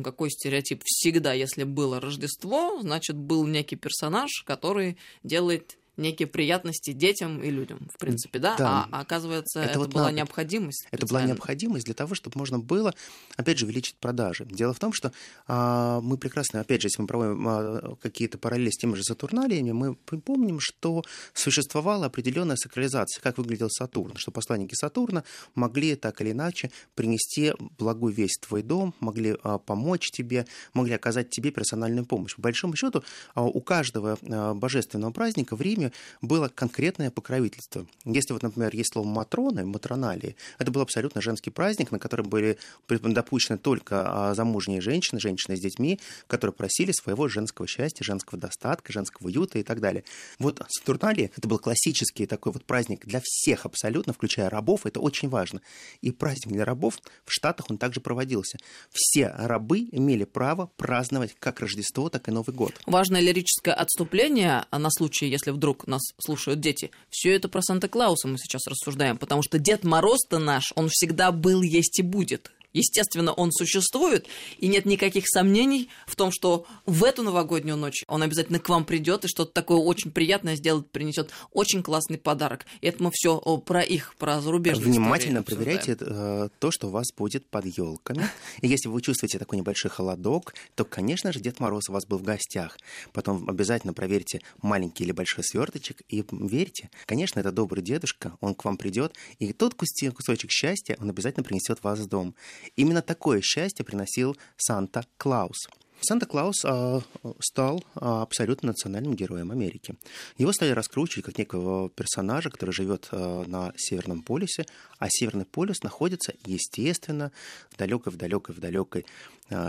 какой 0.03 0.31
стереотип? 0.31 0.83
Всегда, 0.85 1.33
если 1.33 1.65
было 1.65 1.99
Рождество, 1.99 2.79
значит, 2.83 3.17
был 3.17 3.45
некий 3.45 3.75
персонаж, 3.75 4.45
который 4.47 4.97
делает 5.25 5.77
некие 5.97 6.27
приятности 6.27 6.93
детям 6.93 7.43
и 7.43 7.51
людям, 7.51 7.89
в 7.93 7.99
принципе, 7.99 8.39
да? 8.39 8.57
Да. 8.57 8.89
А 8.91 9.01
оказывается, 9.01 9.61
это, 9.61 9.71
Это 9.71 9.79
вот 9.79 9.93
была 9.93 10.05
навык. 10.05 10.17
необходимость. 10.17 10.87
Это 10.91 11.07
была 11.07 11.23
необходимость 11.23 11.85
для 11.87 11.95
того, 11.95 12.15
чтобы 12.15 12.39
можно 12.39 12.59
было, 12.59 12.95
опять 13.37 13.59
же, 13.59 13.67
увеличить 13.67 13.97
продажи. 13.97 14.45
Дело 14.45 14.73
в 14.73 14.79
том, 14.79 14.93
что 14.93 15.13
а, 15.47 16.01
мы 16.01 16.17
прекрасно, 16.17 16.61
опять 16.61 16.83
же, 16.83 16.89
если 16.89 17.03
мы 17.03 17.09
проводим 17.09 17.47
а, 17.49 17.97
какие-то 18.01 18.39
параллели 18.39 18.71
с 18.71 18.77
теми 18.77 18.95
же 18.95 19.05
Сатурналиями, 19.05 19.73
мы 19.73 19.95
помним, 19.95 20.59
что 20.61 21.05
существовала 21.35 22.07
определенная 22.07 22.57
сакрализация, 22.57 23.21
как 23.21 23.39
выглядел 23.39 23.69
Сатурн, 23.71 24.17
что 24.17 24.31
посланники 24.31 24.75
Сатурна 24.75 25.25
могли 25.55 25.95
так 25.97 26.21
или 26.21 26.33
иначе 26.33 26.71
принести 26.95 27.53
благую 27.79 28.15
весть 28.15 28.39
в 28.43 28.49
твой 28.49 28.63
дом, 28.63 28.95
могли 29.01 29.37
а, 29.43 29.59
помочь 29.59 30.11
тебе, 30.11 30.47
могли 30.75 30.95
оказать 30.95 31.31
тебе 31.31 31.51
персональную 31.51 32.07
помощь. 32.07 32.35
По 32.37 32.43
большому 32.43 32.77
счету, 32.77 33.03
а, 33.35 33.45
у 33.45 33.61
каждого 33.61 34.19
а, 34.23 34.55
божественного 34.55 35.13
праздника 35.13 35.57
в 35.57 35.61
Риме 35.83 35.93
было 36.21 36.49
конкретное 36.49 37.11
покровительство. 37.11 37.87
Если 38.05 38.33
вот, 38.33 38.43
например, 38.43 38.75
есть 38.75 38.93
слово 38.93 39.07
матроны, 39.07 39.65
матроналии, 39.65 40.37
это 40.59 40.71
был 40.71 40.81
абсолютно 40.81 41.21
женский 41.21 41.51
праздник, 41.51 41.91
на 41.91 41.99
который 41.99 42.27
были 42.27 42.59
допущены 42.89 43.59
только 43.59 44.31
а, 44.31 44.35
замужние 44.35 44.81
женщины, 44.81 45.21
женщины 45.21 45.57
с 45.57 45.61
детьми, 45.61 45.99
которые 46.27 46.55
просили 46.55 46.93
своего 46.93 47.29
женского 47.29 47.67
счастья, 47.67 48.05
женского 48.05 48.41
достатка, 48.41 48.93
женского 48.93 49.27
уюта 49.27 49.59
и 49.59 49.63
так 49.63 49.81
далее. 49.81 50.05
Вот 50.39 50.63
Сатурналия 50.69 51.31
это 51.37 51.49
был 51.49 51.59
классический 51.59 52.27
такой 52.27 52.53
вот 52.53 52.65
праздник 52.65 53.07
для 53.07 53.21
всех 53.23 53.67
абсолютно, 53.67 54.13
включая 54.13 54.51
рабов, 54.51 54.87
это 54.87 55.01
очень 55.01 55.29
важно. 55.29 55.61
И 56.01 56.11
праздник 56.11 56.53
для 56.53 56.65
рабов 56.65 56.99
в 57.25 57.33
Штатах 57.33 57.67
он 57.71 57.79
также 57.79 58.01
проводился. 58.01 58.59
Все 58.91 59.29
рабы 59.29 59.89
имели 59.91 60.25
право 60.25 60.71
праздновать 60.77 61.35
как 61.39 61.61
Рождество, 61.61 62.09
так 62.09 62.29
и 62.29 62.31
Новый 62.31 62.55
год. 62.55 62.81
Важное 62.87 63.21
лирическое 63.21 63.75
отступление 63.75 64.65
на 64.71 64.91
случай, 64.91 65.27
если 65.27 65.51
вдруг 65.51 65.72
нас 65.87 66.03
слушают 66.19 66.61
дети. 66.61 66.91
Все 67.11 67.35
это 67.35 67.49
про 67.49 67.63
Санта-Клауса 67.63 68.29
мы 68.29 68.39
сейчас 68.39 68.67
рассуждаем, 68.67 69.19
потому 69.19 69.43
что 69.43 69.59
Дед 69.59 69.85
Мороз-то 69.85 70.39
наш, 70.39 70.73
он 70.75 70.89
всегда 70.91 71.33
был, 71.33 71.63
есть 71.63 71.99
и 71.99 72.03
будет. 72.03 72.51
Естественно, 72.73 73.33
он 73.33 73.53
существует, 73.53 74.27
и 74.59 74.69
нет 74.69 74.87
никаких 74.87 75.25
сомнений 75.27 75.89
в 76.07 76.17
том, 76.17 76.31
что 76.33 76.67
в 76.87 77.05
эту 77.05 77.23
новогоднюю 77.23 77.77
ночь 77.77 78.05
он 78.09 78.23
обязательно 78.23 78.59
к 78.59 78.69
вам 78.69 78.85
придет 78.85 79.25
и 79.25 79.29
что-то 79.29 79.53
такое 79.53 79.79
очень 79.79 80.11
приятное 80.11 80.57
сделает, 80.57 80.91
принесет 80.91 81.31
очень 81.53 81.83
классный 81.83 82.19
подарок. 82.19 82.67
И 82.81 82.87
это 82.87 83.03
мы 83.03 83.11
все 83.13 83.39
про 83.39 83.83
их, 83.83 84.15
про 84.17 84.41
зарубежные 84.41 84.87
Внимательно 84.87 85.43
проверяйте 85.43 85.97
э, 85.99 86.49
то, 86.59 86.71
что 86.71 86.89
у 86.89 86.91
вас 86.91 87.09
будет 87.17 87.47
под 87.47 87.67
елками. 87.67 88.27
И 88.61 88.69
если 88.69 88.89
вы 88.89 89.01
чувствуете 89.03 89.39
такой 89.39 89.59
небольшой 89.59 89.91
холодок, 89.91 90.55
то, 90.75 90.85
конечно 90.85 91.33
же, 91.33 91.41
Дед 91.41 91.61
Мороз 91.61 91.89
у 91.89 91.93
вас 91.93 92.07
был 92.07 92.19
в 92.19 92.23
гостях. 92.23 92.79
Потом 93.13 93.49
обязательно 93.49 93.93
проверьте 93.93 94.41
маленький 94.63 95.05
или 95.05 95.13
большой 95.13 95.45
сверточек 95.45 96.03
и 96.09 96.25
верьте, 96.31 96.91
конечно, 97.07 97.41
это 97.41 97.53
добрый 97.53 97.83
дедушка, 97.83 98.37
он 98.41 98.55
к 98.55 98.65
вам 98.65 98.77
придет, 98.77 99.15
и 99.39 99.53
тот 99.53 99.75
кусочек 99.75 100.51
счастья 100.51 100.97
он 101.01 101.11
обязательно 101.11 101.45
принесет 101.45 101.83
вас 101.83 101.99
в 101.99 102.07
дом. 102.07 102.35
Именно 102.77 103.03
такое 103.03 103.41
счастье 103.41 103.85
приносил 103.85 104.37
Санта-Клаус. 104.57 105.69
Санта-Клаус 106.03 106.65
а, 106.65 107.01
стал 107.41 107.85
а, 107.95 108.23
абсолютно 108.23 108.69
национальным 108.69 109.15
героем 109.15 109.51
Америки. 109.51 109.95
Его 110.37 110.53
стали 110.53 110.71
раскручивать 110.71 111.27
как 111.27 111.39
некого 111.39 111.91
персонажа, 111.91 112.51
который 112.51 112.73
живет 112.73 113.09
а, 113.13 113.45
на 113.47 113.73
Северном 113.77 114.23
полюсе, 114.23 114.67
а 114.99 115.07
Северный 115.09 115.45
полюс 115.45 115.83
находится, 115.83 116.35
естественно, 116.45 117.31
в 117.71 117.77
далекой-в-далекой-в-далекой 117.77 119.07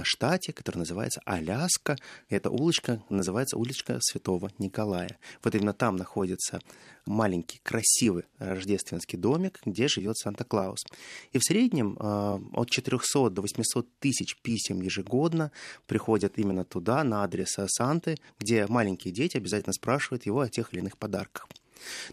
штате, 0.03 0.53
который 0.53 0.77
называется 0.77 1.21
Аляска. 1.25 1.95
Эта 2.29 2.49
улочка 2.49 3.03
называется 3.09 3.57
уличка 3.57 3.97
Святого 4.01 4.51
Николая. 4.59 5.17
Вот 5.43 5.55
именно 5.55 5.73
там 5.73 5.95
находится 5.95 6.59
маленький, 7.05 7.59
красивый 7.63 8.23
рождественский 8.39 9.17
домик, 9.17 9.59
где 9.65 9.87
живет 9.87 10.17
Санта-Клаус. 10.17 10.85
И 11.31 11.37
в 11.37 11.43
среднем 11.43 11.97
от 11.99 12.69
400 12.69 13.29
до 13.29 13.41
800 13.41 13.87
тысяч 13.99 14.37
писем 14.41 14.81
ежегодно 14.81 15.51
приходят 15.85 16.37
именно 16.37 16.63
туда, 16.63 17.03
на 17.03 17.23
адрес 17.23 17.57
Санты, 17.67 18.17
где 18.39 18.67
маленькие 18.67 19.13
дети 19.13 19.37
обязательно 19.37 19.73
спрашивают 19.73 20.25
его 20.25 20.39
о 20.41 20.49
тех 20.49 20.73
или 20.73 20.79
иных 20.79 20.97
подарках. 20.97 21.47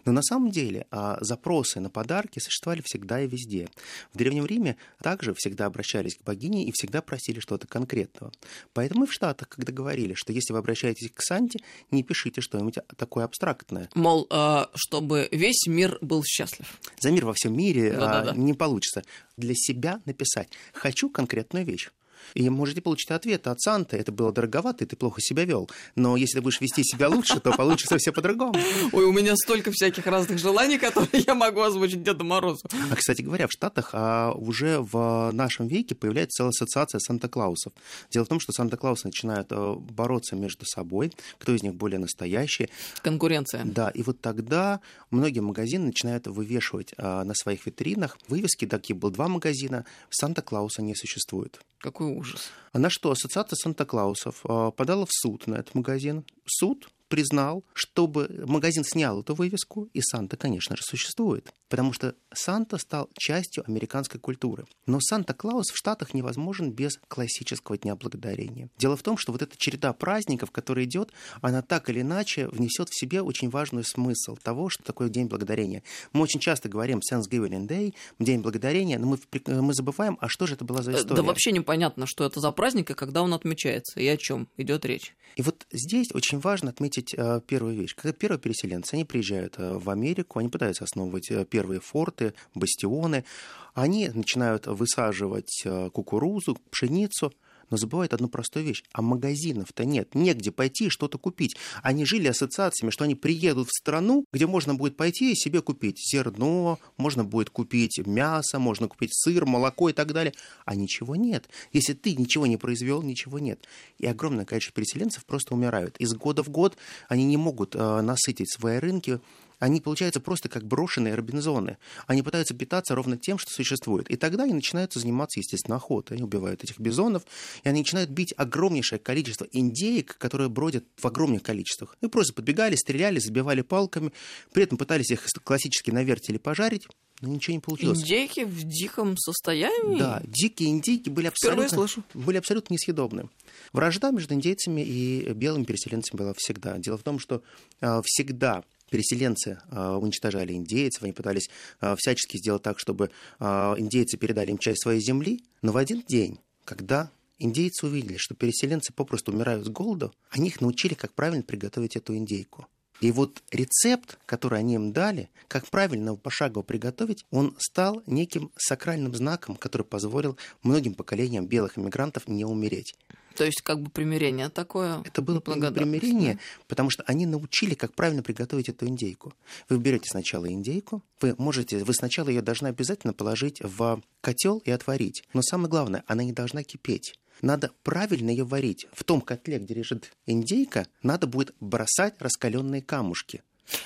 Но 0.05 0.11
на 0.11 0.21
самом 0.21 0.51
деле 0.51 0.87
а, 0.91 1.17
запросы 1.21 1.79
на 1.79 1.89
подарки 1.89 2.39
существовали 2.39 2.81
всегда 2.83 3.21
и 3.21 3.27
везде. 3.27 3.69
В 4.13 4.17
Древнем 4.17 4.45
Риме 4.45 4.77
также 5.01 5.33
всегда 5.33 5.65
обращались 5.65 6.15
к 6.15 6.23
богине 6.23 6.65
и 6.65 6.71
всегда 6.71 7.01
просили 7.01 7.39
что-то 7.39 7.67
конкретного. 7.67 8.31
Поэтому 8.73 9.03
и 9.03 9.07
в 9.07 9.13
Штатах, 9.13 9.49
когда 9.49 9.71
говорили, 9.71 10.13
что 10.15 10.33
если 10.33 10.53
вы 10.53 10.59
обращаетесь 10.59 11.11
к 11.11 11.21
Санте, 11.21 11.59
не 11.91 12.03
пишите 12.03 12.41
что-нибудь 12.41 12.75
такое 12.97 13.25
абстрактное. 13.25 13.89
Мол, 13.95 14.27
а, 14.29 14.69
чтобы 14.75 15.27
весь 15.31 15.67
мир 15.67 15.97
был 16.01 16.23
счастлив. 16.23 16.79
За 16.99 17.11
мир 17.11 17.25
во 17.25 17.33
всем 17.33 17.55
мире 17.55 17.95
а, 17.97 18.33
не 18.35 18.53
получится. 18.53 19.03
Для 19.37 19.55
себя 19.55 20.01
написать 20.05 20.49
«хочу 20.73 21.09
конкретную 21.09 21.65
вещь». 21.65 21.89
И 22.33 22.49
можете 22.49 22.81
получить 22.81 23.11
ответ 23.11 23.47
от 23.47 23.61
Санты. 23.61 23.97
Это 23.97 24.11
было 24.11 24.31
дороговато, 24.31 24.83
и 24.83 24.87
ты 24.87 24.95
плохо 24.95 25.21
себя 25.21 25.45
вел. 25.45 25.69
Но 25.95 26.17
если 26.17 26.37
ты 26.37 26.41
будешь 26.41 26.61
вести 26.61 26.83
себя 26.83 27.09
лучше, 27.09 27.39
то 27.39 27.51
получится 27.51 27.97
все 27.97 28.11
по-другому. 28.11 28.55
Ой, 28.91 29.05
у 29.05 29.11
меня 29.11 29.35
столько 29.35 29.71
всяких 29.71 30.05
разных 30.07 30.39
желаний, 30.39 30.77
которые 30.77 31.23
я 31.25 31.35
могу 31.35 31.61
озвучить 31.61 32.03
Деду 32.03 32.23
Морозу. 32.23 32.67
А, 32.91 32.95
кстати 32.95 33.21
говоря, 33.21 33.47
в 33.47 33.51
Штатах 33.51 33.89
а, 33.93 34.31
уже 34.31 34.79
в 34.79 35.31
нашем 35.33 35.67
веке 35.67 35.95
появляется 35.95 36.37
целая 36.37 36.49
ассоциация 36.49 36.99
Санта-Клаусов. 36.99 37.73
Дело 38.09 38.25
в 38.25 38.27
том, 38.27 38.39
что 38.39 38.51
Санта-Клаусы 38.51 39.07
начинают 39.07 39.47
а, 39.51 39.75
бороться 39.75 40.35
между 40.35 40.65
собой, 40.65 41.11
кто 41.37 41.53
из 41.53 41.63
них 41.63 41.75
более 41.75 41.99
настоящий. 41.99 42.69
Конкуренция. 43.01 43.63
Да, 43.65 43.89
и 43.89 44.03
вот 44.03 44.21
тогда 44.21 44.79
многие 45.09 45.39
магазины 45.39 45.87
начинают 45.87 46.27
вывешивать 46.27 46.93
а, 46.97 47.23
на 47.23 47.33
своих 47.33 47.65
витринах 47.65 48.17
вывески. 48.27 48.65
Такие 48.65 48.95
был 48.95 49.11
два 49.11 49.27
магазина. 49.27 49.85
Санта-Клауса 50.09 50.81
не 50.81 50.95
существует. 50.95 51.61
Какой 51.81 52.10
ужас. 52.17 52.51
А 52.73 52.79
на 52.79 52.89
что 52.89 53.11
Ассоциация 53.11 53.57
Санта-Клаусов 53.57 54.41
а, 54.43 54.71
подала 54.71 55.05
в 55.05 55.11
суд 55.11 55.47
на 55.47 55.55
этот 55.55 55.75
магазин. 55.75 56.25
Суд 56.45 56.89
признал, 57.11 57.65
чтобы 57.73 58.43
магазин 58.47 58.85
снял 58.85 59.19
эту 59.19 59.35
вывеску, 59.35 59.89
и 59.93 60.01
Санта, 60.01 60.37
конечно 60.37 60.77
же, 60.77 60.81
существует. 60.81 61.51
Потому 61.67 61.91
что 61.91 62.15
Санта 62.33 62.77
стал 62.77 63.09
частью 63.17 63.65
американской 63.67 64.19
культуры. 64.19 64.65
Но 64.85 64.99
Санта-Клаус 65.01 65.71
в 65.71 65.77
Штатах 65.77 66.13
невозможен 66.13 66.71
без 66.71 66.99
классического 67.09 67.77
Дня 67.77 67.95
Благодарения. 67.95 68.69
Дело 68.77 68.95
в 68.95 69.03
том, 69.03 69.17
что 69.17 69.33
вот 69.33 69.41
эта 69.41 69.57
череда 69.57 69.91
праздников, 69.91 70.51
которая 70.51 70.85
идет, 70.85 71.11
она 71.41 71.61
так 71.61 71.89
или 71.89 71.99
иначе 71.99 72.47
внесет 72.47 72.87
в 72.89 72.97
себе 72.97 73.21
очень 73.21 73.49
важный 73.49 73.83
смысл 73.83 74.37
того, 74.41 74.69
что 74.69 74.83
такое 74.83 75.09
День 75.09 75.27
Благодарения. 75.27 75.83
Мы 76.13 76.21
очень 76.21 76.39
часто 76.39 76.69
говорим 76.69 77.01
Thanksgiving 77.11 77.67
Day, 77.67 77.93
День 78.19 78.39
Благодарения, 78.39 78.97
но 78.97 79.07
мы, 79.07 79.19
мы 79.61 79.73
забываем, 79.73 80.17
а 80.21 80.29
что 80.29 80.47
же 80.47 80.53
это 80.53 80.63
была 80.63 80.81
за 80.81 80.93
история? 80.93 81.15
Да 81.15 81.23
вообще 81.23 81.51
непонятно, 81.51 82.05
что 82.07 82.25
это 82.25 82.39
за 82.39 82.51
праздник 82.51 82.91
и 82.91 82.93
когда 82.93 83.21
он 83.21 83.33
отмечается, 83.33 83.99
и 83.99 84.07
о 84.07 84.15
чем 84.15 84.47
идет 84.55 84.85
речь. 84.85 85.13
И 85.35 85.41
вот 85.41 85.65
здесь 85.71 86.13
очень 86.13 86.39
важно 86.39 86.69
отметить 86.69 87.00
э, 87.15 87.41
первую 87.45 87.75
вещь. 87.75 87.95
Когда 87.95 88.13
первые 88.13 88.39
переселенцы, 88.39 88.93
они 88.93 89.05
приезжают 89.05 89.55
э, 89.57 89.77
в 89.77 89.89
Америку, 89.89 90.39
они 90.39 90.49
пытаются 90.49 90.83
основывать 90.83 91.31
э, 91.31 91.45
первые 91.45 91.79
форты, 91.79 92.33
бастионы, 92.55 93.25
они 93.73 94.09
начинают 94.09 94.67
высаживать 94.67 95.63
кукурузу, 95.93 96.57
пшеницу– 96.69 97.33
но 97.71 97.77
забывают 97.77 98.13
одну 98.13 98.29
простую 98.29 98.65
вещь. 98.65 98.83
А 98.93 99.01
магазинов-то 99.01 99.85
нет, 99.85 100.13
негде 100.13 100.51
пойти 100.51 100.89
что-то 100.89 101.17
купить. 101.17 101.55
Они 101.81 102.05
жили 102.05 102.27
ассоциациями, 102.27 102.91
что 102.91 103.05
они 103.05 103.15
приедут 103.15 103.69
в 103.69 103.75
страну, 103.77 104.25
где 104.31 104.45
можно 104.45 104.75
будет 104.75 104.97
пойти 104.97 105.31
и 105.31 105.35
себе 105.35 105.61
купить 105.61 105.97
зерно, 105.99 106.77
можно 106.97 107.23
будет 107.23 107.49
купить 107.49 107.99
мясо, 108.05 108.59
можно 108.59 108.87
купить 108.87 109.13
сыр, 109.13 109.45
молоко 109.45 109.89
и 109.89 109.93
так 109.93 110.13
далее. 110.13 110.33
А 110.65 110.75
ничего 110.75 111.15
нет. 111.15 111.49
Если 111.73 111.93
ты 111.93 112.15
ничего 112.15 112.45
не 112.45 112.57
произвел, 112.57 113.01
ничего 113.01 113.39
нет. 113.39 113.65
И 113.97 114.05
огромное 114.05 114.45
количество 114.45 114.75
переселенцев 114.75 115.25
просто 115.25 115.53
умирают. 115.55 115.97
Из 115.97 116.13
года 116.13 116.43
в 116.43 116.49
год 116.49 116.77
они 117.07 117.23
не 117.25 117.37
могут 117.37 117.75
э, 117.75 118.01
насытить 118.01 118.51
свои 118.51 118.77
рынки 118.77 119.19
они, 119.61 119.79
получаются 119.79 120.19
просто 120.19 120.49
как 120.49 120.65
брошенные 120.65 121.13
робинзоны. 121.13 121.77
Они 122.07 122.23
пытаются 122.23 122.55
питаться 122.55 122.95
ровно 122.95 123.15
тем, 123.15 123.37
что 123.37 123.51
существует. 123.51 124.09
И 124.09 124.15
тогда 124.15 124.43
они 124.43 124.53
начинают 124.53 124.91
заниматься, 124.93 125.39
естественно, 125.39 125.75
охотой. 125.75 126.17
Они 126.17 126.23
убивают 126.23 126.63
этих 126.63 126.79
бизонов, 126.79 127.23
и 127.63 127.69
они 127.69 127.81
начинают 127.81 128.09
бить 128.09 128.33
огромнейшее 128.35 128.97
количество 128.97 129.45
индеек, 129.51 130.17
которые 130.17 130.49
бродят 130.49 130.85
в 130.97 131.05
огромных 131.05 131.43
количествах. 131.43 131.95
И 132.01 132.07
просто 132.07 132.33
подбегали, 132.33 132.75
стреляли, 132.75 133.19
забивали 133.19 133.61
палками, 133.61 134.11
при 134.51 134.63
этом 134.63 134.79
пытались 134.79 135.11
их 135.11 135.27
классически 135.43 135.91
на 135.91 136.03
вертеле 136.03 136.39
пожарить, 136.39 136.87
но 137.21 137.29
ничего 137.29 137.53
не 137.53 137.59
получилось. 137.59 138.01
Индейки 138.01 138.43
в 138.43 138.63
диком 138.63 139.15
состоянии? 139.15 139.99
Да, 139.99 140.23
дикие 140.25 140.71
индейки 140.71 141.09
были 141.09 141.27
абсолютно, 141.27 141.87
были 142.15 142.37
абсолютно 142.37 142.73
несъедобны. 142.73 143.29
Вражда 143.73 144.09
между 144.09 144.33
индейцами 144.33 144.81
и 144.81 145.31
белыми 145.33 145.65
переселенцами 145.65 146.17
была 146.17 146.33
всегда. 146.35 146.79
Дело 146.79 146.97
в 146.97 147.03
том, 147.03 147.19
что 147.19 147.43
э, 147.79 148.01
всегда 148.03 148.63
переселенцы 148.91 149.57
а, 149.71 149.97
уничтожали 149.97 150.53
индейцев, 150.53 151.01
они 151.01 151.13
пытались 151.13 151.49
а, 151.79 151.95
всячески 151.97 152.37
сделать 152.37 152.61
так, 152.61 152.77
чтобы 152.77 153.09
а, 153.39 153.73
индейцы 153.77 154.17
передали 154.17 154.51
им 154.51 154.59
часть 154.59 154.83
своей 154.83 154.99
земли, 154.99 155.43
но 155.63 155.71
в 155.71 155.77
один 155.77 156.03
день, 156.07 156.39
когда 156.65 157.09
индейцы 157.39 157.87
увидели, 157.87 158.17
что 158.17 158.35
переселенцы 158.35 158.93
попросту 158.93 159.31
умирают 159.31 159.65
с 159.65 159.69
голоду, 159.69 160.13
они 160.29 160.49
их 160.49 160.61
научили, 160.61 160.93
как 160.93 161.13
правильно 161.13 161.41
приготовить 161.41 161.95
эту 161.95 162.15
индейку. 162.15 162.67
И 162.99 163.11
вот 163.11 163.41
рецепт, 163.51 164.19
который 164.27 164.59
они 164.59 164.75
им 164.75 164.93
дали, 164.93 165.31
как 165.47 165.67
правильно 165.67 166.15
пошагово 166.15 166.61
приготовить, 166.61 167.25
он 167.31 167.55
стал 167.57 168.03
неким 168.05 168.51
сакральным 168.55 169.15
знаком, 169.15 169.55
который 169.55 169.83
позволил 169.83 170.37
многим 170.61 170.93
поколениям 170.93 171.47
белых 171.47 171.79
иммигрантов 171.79 172.27
не 172.27 172.45
умереть. 172.45 172.93
То 173.35 173.45
есть 173.45 173.61
как 173.61 173.81
бы 173.81 173.89
примирение 173.89 174.49
такое. 174.49 175.01
Это 175.05 175.21
было 175.21 175.39
примирение, 175.39 176.39
потому 176.67 176.89
что 176.89 177.03
они 177.03 177.25
научили, 177.25 177.73
как 177.73 177.93
правильно 177.93 178.23
приготовить 178.23 178.69
эту 178.69 178.87
индейку. 178.87 179.33
Вы 179.69 179.79
берете 179.79 180.09
сначала 180.09 180.49
индейку, 180.51 181.01
вы 181.19 181.35
можете, 181.37 181.83
вы 181.83 181.93
сначала 181.93 182.29
ее 182.29 182.41
должны 182.41 182.67
обязательно 182.67 183.13
положить 183.13 183.61
в 183.61 184.01
котел 184.21 184.61
и 184.65 184.71
отварить. 184.71 185.23
Но 185.33 185.41
самое 185.41 185.69
главное, 185.69 186.03
она 186.07 186.23
не 186.23 186.33
должна 186.33 186.63
кипеть. 186.63 187.15
Надо 187.41 187.71
правильно 187.83 188.29
ее 188.29 188.43
варить. 188.43 188.85
В 188.93 189.03
том 189.03 189.21
котле, 189.21 189.57
где 189.57 189.73
лежит 189.73 190.11
индейка, 190.25 190.85
надо 191.01 191.25
будет 191.25 191.55
бросать 191.59 192.15
раскаленные 192.19 192.81
камушки. 192.81 193.41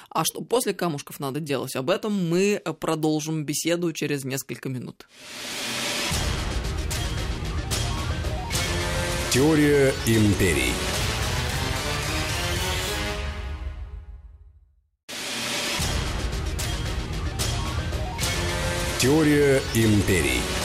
А 0.10 0.24
что 0.26 0.42
после 0.42 0.74
камушков 0.74 1.20
надо 1.20 1.40
делать? 1.40 1.76
Об 1.76 1.90
этом 1.90 2.30
мы 2.30 2.62
продолжим 2.80 3.46
беседу 3.46 3.94
через 3.94 4.24
несколько 4.24 4.70
минут. 4.70 5.08
Теория 9.36 9.94
империй. 10.08 10.72
Теория 18.98 19.62
империй. 19.74 20.65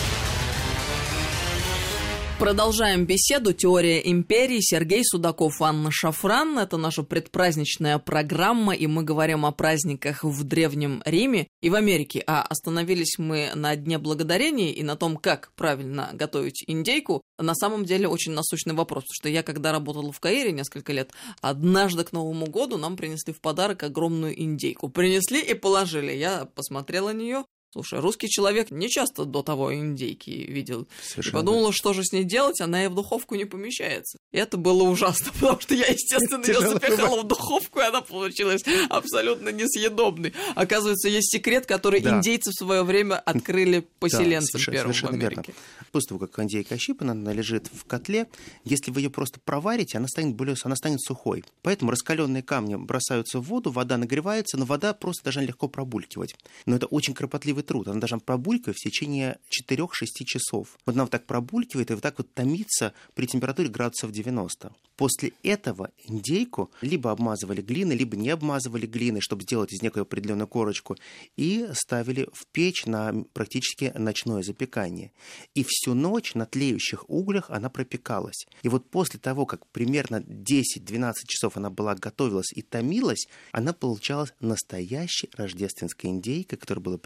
Продолжаем 2.40 3.04
беседу 3.04 3.52
«Теория 3.52 3.98
империи». 3.98 4.60
Сергей 4.62 5.04
Судаков, 5.04 5.60
Анна 5.60 5.90
Шафран. 5.92 6.58
Это 6.58 6.78
наша 6.78 7.02
предпраздничная 7.02 7.98
программа, 7.98 8.72
и 8.72 8.86
мы 8.86 9.02
говорим 9.02 9.44
о 9.44 9.52
праздниках 9.52 10.24
в 10.24 10.42
Древнем 10.44 11.02
Риме 11.04 11.48
и 11.60 11.68
в 11.68 11.74
Америке. 11.74 12.24
А 12.26 12.40
остановились 12.40 13.18
мы 13.18 13.50
на 13.54 13.76
Дне 13.76 13.98
Благодарения 13.98 14.72
и 14.72 14.82
на 14.82 14.96
том, 14.96 15.18
как 15.18 15.52
правильно 15.54 16.08
готовить 16.14 16.64
индейку. 16.66 17.20
На 17.38 17.54
самом 17.54 17.84
деле 17.84 18.08
очень 18.08 18.32
насущный 18.32 18.72
вопрос, 18.72 19.04
потому 19.04 19.16
что 19.16 19.28
я, 19.28 19.42
когда 19.42 19.70
работала 19.70 20.10
в 20.10 20.18
Каире 20.18 20.52
несколько 20.52 20.94
лет, 20.94 21.10
однажды 21.42 22.04
к 22.04 22.12
Новому 22.12 22.46
году 22.46 22.78
нам 22.78 22.96
принесли 22.96 23.34
в 23.34 23.42
подарок 23.42 23.82
огромную 23.82 24.42
индейку. 24.42 24.88
Принесли 24.88 25.42
и 25.42 25.52
положили. 25.52 26.12
Я 26.12 26.46
посмотрела 26.46 27.12
на 27.12 27.18
нее, 27.18 27.44
Слушай, 27.72 28.00
русский 28.00 28.28
человек 28.28 28.70
не 28.72 28.88
часто 28.88 29.24
до 29.24 29.42
того 29.42 29.72
индейки 29.74 30.30
видел. 30.30 30.88
Совершенно 31.02 31.38
подумала, 31.38 31.72
что 31.72 31.92
же 31.92 32.02
с 32.04 32.12
ней 32.12 32.24
делать, 32.24 32.60
она 32.60 32.84
и 32.84 32.88
в 32.88 32.94
духовку 32.94 33.36
не 33.36 33.44
помещается. 33.44 34.18
И 34.32 34.38
это 34.38 34.56
было 34.56 34.82
ужасно, 34.82 35.30
потому 35.40 35.60
что 35.60 35.74
я, 35.74 35.86
естественно, 35.86 36.44
ее 36.44 36.60
запихала 36.60 37.20
в 37.22 37.26
духовку, 37.28 37.78
и 37.78 37.82
она 37.84 38.00
получилась 38.00 38.62
абсолютно 38.88 39.50
несъедобной. 39.50 40.32
Оказывается, 40.56 41.08
есть 41.08 41.30
секрет, 41.30 41.66
который 41.66 42.00
Да. 42.00 42.16
индейцы 42.16 42.50
в 42.50 42.54
свое 42.54 42.82
время 42.82 43.16
открыли 43.20 43.86
поселенцам 44.00 44.48
совершенно- 44.60 44.74
первым 44.76 44.92
в 44.92 44.96
совершенно 44.96 45.26
Америке. 45.26 45.54
После 45.92 46.08
того, 46.08 46.26
как 46.26 46.38
индейка 46.40 46.74
ощипана, 46.74 47.12
она 47.12 47.32
лежит 47.32 47.68
в 47.72 47.84
котле. 47.84 48.26
Если 48.64 48.90
вы 48.90 49.02
ее 49.02 49.10
просто 49.10 49.38
проварите, 49.44 49.98
она 49.98 50.08
станет 50.08 50.34
более, 50.34 50.56
она 50.64 50.74
станет 50.74 51.00
сухой. 51.00 51.44
Поэтому 51.62 51.92
раскаленные 51.92 52.42
камни 52.42 52.74
бросаются 52.74 53.38
в 53.38 53.42
воду, 53.44 53.70
вода 53.70 53.96
нагревается, 53.96 54.56
но 54.56 54.64
вода 54.64 54.92
просто 54.92 55.24
должна 55.24 55.42
легко 55.42 55.68
пробулькивать. 55.68 56.34
Но 56.66 56.74
это 56.76 56.86
очень 56.86 57.14
кропотливый 57.60 57.62
труд. 57.62 57.88
Она 57.88 58.00
должна 58.00 58.18
пробулькивать 58.18 58.76
в 58.76 58.82
течение 58.82 59.38
4-6 59.70 59.88
часов. 60.24 60.78
Вот 60.86 60.94
она 60.94 61.04
вот 61.04 61.10
так 61.10 61.26
пробулькивает 61.26 61.90
и 61.90 61.94
вот 61.94 62.02
так 62.02 62.18
вот 62.18 62.32
томится 62.34 62.92
при 63.14 63.26
температуре 63.26 63.68
градусов 63.68 64.12
90. 64.12 64.72
После 64.96 65.32
этого 65.42 65.90
индейку 66.04 66.70
либо 66.82 67.10
обмазывали 67.10 67.62
глиной, 67.62 67.96
либо 67.96 68.16
не 68.16 68.30
обмазывали 68.30 68.86
глиной, 68.86 69.20
чтобы 69.20 69.42
сделать 69.42 69.72
из 69.72 69.82
некую 69.82 70.02
определенную 70.02 70.46
корочку, 70.46 70.96
и 71.38 71.68
ставили 71.72 72.28
в 72.32 72.46
печь 72.52 72.86
на 72.86 73.24
практически 73.32 73.92
ночное 73.96 74.42
запекание. 74.42 75.12
И 75.54 75.64
всю 75.66 75.94
ночь 75.94 76.34
на 76.34 76.44
тлеющих 76.44 77.08
углях 77.08 77.50
она 77.50 77.70
пропекалась. 77.70 78.46
И 78.62 78.68
вот 78.68 78.90
после 78.90 79.18
того, 79.18 79.46
как 79.46 79.66
примерно 79.68 80.16
10-12 80.16 81.14
часов 81.26 81.56
она 81.56 81.70
была 81.70 81.94
готовилась 81.94 82.52
и 82.52 82.62
томилась, 82.62 83.26
она 83.52 83.72
получалась 83.72 84.34
настоящей 84.40 85.30
рождественской 85.36 86.10
индейкой, 86.10 86.58
которую 86.58 86.84
было 86.84 86.98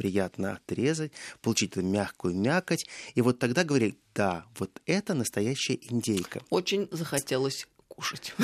приятно 0.45 0.53
отрезать, 0.53 1.13
получить 1.43 1.73
эту 1.73 1.83
мягкую 1.83 2.35
мякоть. 2.37 2.87
И 3.15 3.23
вот 3.23 3.39
тогда 3.39 3.65
говорили, 3.65 3.97
да, 4.15 4.45
вот 4.59 4.81
это 4.87 5.15
настоящая 5.15 5.79
индейка. 5.91 6.41
Очень 6.51 6.89
захотелось 6.91 7.67
кушать. 7.89 8.35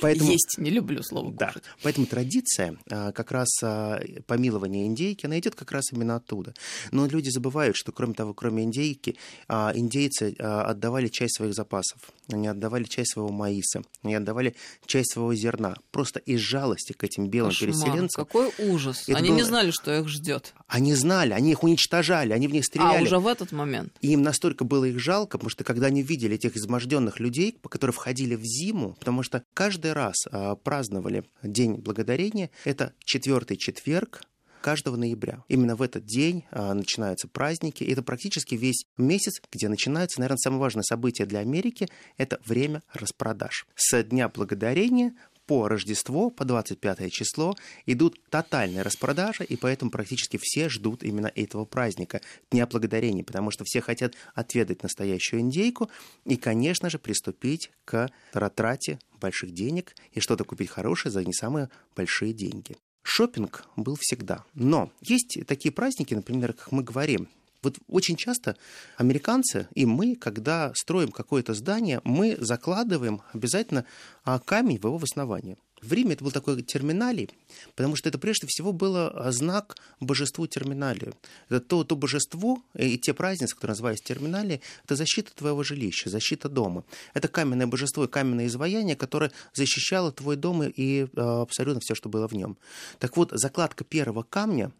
Поэтому... 0.00 0.30
Есть, 0.30 0.56
не 0.58 0.70
люблю 0.70 1.02
слово 1.02 1.32
Да, 1.32 1.46
кушать. 1.48 1.64
поэтому 1.82 2.06
традиция 2.06 2.76
а, 2.90 3.12
как 3.12 3.30
раз 3.32 3.48
а, 3.62 4.00
помилования 4.26 4.86
индейки, 4.86 5.26
она 5.26 5.38
идет 5.38 5.54
как 5.54 5.70
раз 5.72 5.92
именно 5.92 6.16
оттуда. 6.16 6.54
Но 6.90 7.06
люди 7.06 7.28
забывают, 7.30 7.76
что 7.76 7.92
кроме 7.92 8.14
того, 8.14 8.34
кроме 8.34 8.64
индейки, 8.64 9.16
а, 9.48 9.72
индейцы 9.74 10.34
а, 10.38 10.64
отдавали 10.64 11.08
часть 11.08 11.36
своих 11.36 11.54
запасов, 11.54 11.98
они 12.32 12.48
отдавали 12.48 12.84
часть 12.84 13.12
своего 13.12 13.30
маиса, 13.30 13.82
они 14.02 14.14
отдавали 14.14 14.54
часть 14.86 15.12
своего 15.12 15.34
зерна. 15.34 15.76
Просто 15.90 16.18
из 16.20 16.40
жалости 16.40 16.92
к 16.92 17.04
этим 17.04 17.28
белым 17.28 17.50
Кошмар, 17.50 17.70
переселенцам. 17.70 18.24
какой 18.24 18.50
ужас. 18.58 19.04
Это 19.08 19.18
Они 19.18 19.28
было- 19.28 19.36
не 19.36 19.42
знали, 19.42 19.70
что 19.70 19.96
их 19.98 20.08
ждет. 20.08 20.54
Они 20.66 20.94
знали, 20.94 21.32
они 21.32 21.52
их 21.52 21.62
уничтожали, 21.62 22.32
они 22.32 22.48
в 22.48 22.52
них 22.52 22.62
А, 22.62 22.66
стреляли. 22.66 23.04
уже 23.04 23.18
в 23.18 23.26
этот 23.26 23.52
момент. 23.52 23.92
Им 24.00 24.22
настолько 24.22 24.64
было 24.64 24.84
их 24.86 24.98
жалко, 24.98 25.38
потому 25.38 25.50
что 25.50 25.64
когда 25.64 25.86
они 25.86 26.02
видели 26.02 26.34
этих 26.36 26.56
изможденных 26.56 27.20
людей, 27.20 27.56
которые 27.68 27.92
входили 27.92 28.34
в 28.34 28.42
зиму, 28.44 28.94
потому 28.98 29.22
что 29.22 29.42
каждый 29.54 29.92
раз 29.92 30.14
а, 30.30 30.56
праздновали 30.56 31.24
День 31.42 31.74
Благодарения, 31.74 32.50
это 32.64 32.94
четвертый 33.04 33.56
четверг 33.56 34.22
каждого 34.62 34.96
ноября. 34.96 35.44
Именно 35.48 35.76
в 35.76 35.82
этот 35.82 36.06
день 36.06 36.44
а, 36.50 36.72
начинаются 36.72 37.28
праздники. 37.28 37.84
И 37.84 37.92
это 37.92 38.02
практически 38.02 38.54
весь 38.54 38.86
месяц, 38.96 39.42
где 39.52 39.68
начинается, 39.68 40.20
наверное, 40.20 40.38
самое 40.38 40.60
важное 40.60 40.84
событие 40.84 41.26
для 41.26 41.40
Америки– 41.40 41.88
это 42.16 42.40
время 42.46 42.82
распродаж. 42.94 43.66
С 43.74 44.02
Дня 44.04 44.28
Благодарения 44.28 45.14
по 45.46 45.68
Рождество, 45.68 46.30
по 46.30 46.44
25 46.44 47.12
число, 47.12 47.54
идут 47.86 48.20
тотальные 48.30 48.82
распродажи, 48.82 49.44
и 49.44 49.56
поэтому 49.56 49.90
практически 49.90 50.38
все 50.40 50.68
ждут 50.68 51.02
именно 51.02 51.30
этого 51.34 51.64
праздника, 51.64 52.20
Дня 52.50 52.66
Благодарения, 52.66 53.24
потому 53.24 53.50
что 53.50 53.64
все 53.64 53.80
хотят 53.80 54.14
отведать 54.34 54.82
настоящую 54.82 55.40
индейку 55.40 55.90
и, 56.24 56.36
конечно 56.36 56.90
же, 56.90 56.98
приступить 56.98 57.70
к 57.84 58.10
трате 58.54 58.98
больших 59.20 59.52
денег 59.52 59.94
и 60.12 60.20
что-то 60.20 60.44
купить 60.44 60.70
хорошее 60.70 61.12
за 61.12 61.24
не 61.24 61.32
самые 61.32 61.70
большие 61.94 62.32
деньги. 62.32 62.76
Шопинг 63.02 63.64
был 63.76 63.96
всегда. 63.98 64.44
Но 64.54 64.92
есть 65.00 65.38
такие 65.46 65.72
праздники, 65.72 66.14
например, 66.14 66.52
как 66.52 66.70
мы 66.72 66.82
говорим, 66.82 67.28
вот 67.62 67.78
очень 67.88 68.16
часто 68.16 68.56
американцы 68.96 69.68
и 69.74 69.86
мы, 69.86 70.16
когда 70.16 70.72
строим 70.74 71.12
какое-то 71.12 71.54
здание, 71.54 72.00
мы 72.04 72.36
закладываем 72.38 73.22
обязательно 73.32 73.84
а, 74.24 74.38
камень 74.38 74.78
в 74.78 74.84
его 74.84 75.00
основание. 75.02 75.56
В 75.82 75.92
Риме 75.92 76.12
это 76.12 76.22
был 76.22 76.30
такой 76.30 76.62
терминалий, 76.62 77.28
потому 77.74 77.96
что 77.96 78.08
это 78.08 78.16
прежде 78.16 78.46
всего 78.46 78.72
было 78.72 79.08
а, 79.08 79.32
знак 79.32 79.76
божеству 79.98 80.46
терминалию. 80.46 81.14
Это 81.48 81.60
то, 81.60 81.82
то 81.82 81.96
божество 81.96 82.62
и 82.76 82.98
те 82.98 83.12
празднества, 83.12 83.56
которые 83.56 83.72
назывались 83.72 84.00
терминалии, 84.00 84.60
это 84.84 84.94
защита 84.94 85.34
твоего 85.34 85.64
жилища, 85.64 86.08
защита 86.08 86.48
дома. 86.48 86.84
Это 87.14 87.26
каменное 87.26 87.66
божество 87.66 88.04
и 88.04 88.08
каменное 88.08 88.46
изваяние, 88.46 88.94
которое 88.94 89.32
защищало 89.54 90.12
твой 90.12 90.36
дом 90.36 90.62
и 90.62 91.08
а, 91.16 91.42
абсолютно 91.42 91.80
все, 91.80 91.96
что 91.96 92.08
было 92.08 92.28
в 92.28 92.32
нем. 92.32 92.56
Так 93.00 93.16
вот, 93.16 93.30
закладка 93.32 93.82
первого 93.82 94.22
камня 94.22 94.70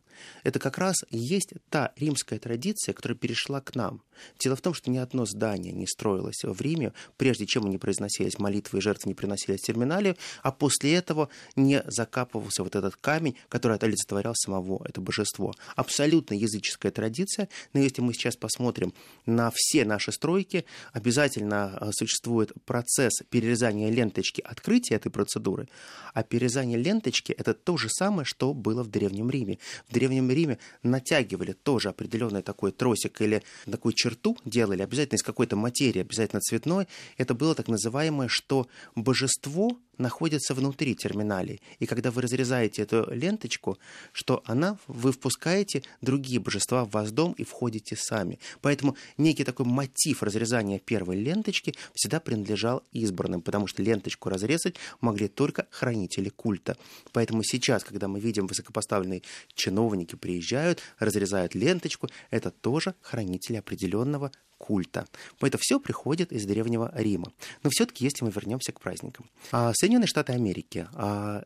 это 0.44 0.58
как 0.58 0.78
раз 0.78 0.96
и 1.10 1.18
есть 1.18 1.52
та 1.70 1.92
римская 1.96 2.38
традиция, 2.38 2.92
которая 2.92 3.16
перешла 3.16 3.60
к 3.60 3.74
нам. 3.74 4.02
Дело 4.38 4.56
в 4.56 4.60
том, 4.60 4.74
что 4.74 4.90
ни 4.90 4.98
одно 4.98 5.26
здание 5.26 5.72
не 5.72 5.86
строилось 5.86 6.42
в 6.42 6.60
Риме, 6.60 6.92
прежде 7.16 7.46
чем 7.46 7.68
не 7.68 7.78
произносились 7.78 8.38
молитвы 8.38 8.78
и 8.78 8.82
жертвы 8.82 9.08
не 9.08 9.14
приносились 9.14 9.60
в 9.60 9.66
терминалию, 9.66 10.16
а 10.42 10.52
после 10.52 10.94
этого 10.94 11.28
не 11.56 11.82
закапывался 11.86 12.62
вот 12.62 12.76
этот 12.76 12.96
камень, 12.96 13.36
который 13.48 13.76
олицетворял 13.76 14.34
самого 14.34 14.84
это 14.86 15.00
божество. 15.00 15.54
Абсолютно 15.76 16.34
языческая 16.34 16.92
традиция, 16.92 17.48
но 17.72 17.80
если 17.80 18.02
мы 18.02 18.14
сейчас 18.14 18.36
посмотрим 18.36 18.92
на 19.26 19.50
все 19.54 19.84
наши 19.84 20.12
стройки, 20.12 20.64
обязательно 20.92 21.76
а, 21.76 21.90
существует 21.92 22.52
процесс 22.64 23.12
перерезания 23.28 23.90
ленточки 23.90 24.40
открытия 24.40 24.96
этой 24.96 25.10
процедуры, 25.10 25.68
а 26.14 26.22
перерезание 26.22 26.78
ленточки– 26.78 27.32
это 27.38 27.54
то 27.54 27.76
же 27.76 27.88
самое, 27.90 28.24
что 28.24 28.54
было 28.54 28.82
в 28.82 28.88
Древнем 28.88 29.30
Риме. 29.30 29.58
В 29.88 29.92
Древнем 30.02 30.32
Риме 30.32 30.58
натягивали 30.82 31.52
тоже 31.52 31.88
определенный 31.88 32.42
такой 32.42 32.72
тросик 32.72 33.22
или 33.22 33.44
такую 33.70 33.92
черту 33.92 34.36
делали, 34.44 34.82
обязательно 34.82 35.14
из 35.14 35.22
какой-то 35.22 35.54
материи, 35.54 36.00
обязательно 36.00 36.40
цветной. 36.40 36.88
Это 37.18 37.34
было 37.34 37.54
так 37.54 37.68
называемое, 37.68 38.26
что 38.26 38.66
божество 38.96 39.78
находится 40.02 40.54
внутри 40.54 40.94
терминалей. 40.94 41.62
И 41.78 41.86
когда 41.86 42.10
вы 42.10 42.22
разрезаете 42.22 42.82
эту 42.82 43.08
ленточку, 43.10 43.78
что 44.12 44.42
она, 44.44 44.78
вы 44.86 45.12
впускаете 45.12 45.82
другие 46.00 46.40
божества 46.40 46.84
в 46.84 46.90
ваш 46.90 47.10
дом 47.10 47.32
и 47.32 47.44
входите 47.44 47.96
сами. 47.96 48.38
Поэтому 48.60 48.96
некий 49.16 49.44
такой 49.44 49.66
мотив 49.66 50.22
разрезания 50.22 50.78
первой 50.78 51.16
ленточки 51.16 51.74
всегда 51.94 52.20
принадлежал 52.20 52.82
избранным, 52.92 53.40
потому 53.40 53.66
что 53.66 53.82
ленточку 53.82 54.28
разрезать 54.28 54.76
могли 55.00 55.28
только 55.28 55.66
хранители 55.70 56.28
культа. 56.28 56.76
Поэтому 57.12 57.42
сейчас, 57.42 57.84
когда 57.84 58.08
мы 58.08 58.20
видим 58.20 58.46
высокопоставленные 58.46 59.22
чиновники 59.54 60.16
приезжают, 60.16 60.80
разрезают 60.98 61.54
ленточку, 61.54 62.08
это 62.30 62.50
тоже 62.50 62.94
хранители 63.00 63.56
определенного 63.56 64.30
культа. 64.62 65.06
Это 65.40 65.58
все 65.60 65.80
приходит 65.80 66.32
из 66.32 66.46
Древнего 66.46 66.92
Рима. 66.94 67.32
Но 67.64 67.70
все-таки, 67.70 68.04
если 68.04 68.24
мы 68.24 68.30
вернемся 68.30 68.70
к 68.70 68.80
праздникам. 68.80 69.28
А, 69.50 69.72
Соединенные 69.74 70.06
Штаты 70.06 70.32
Америки, 70.32 70.86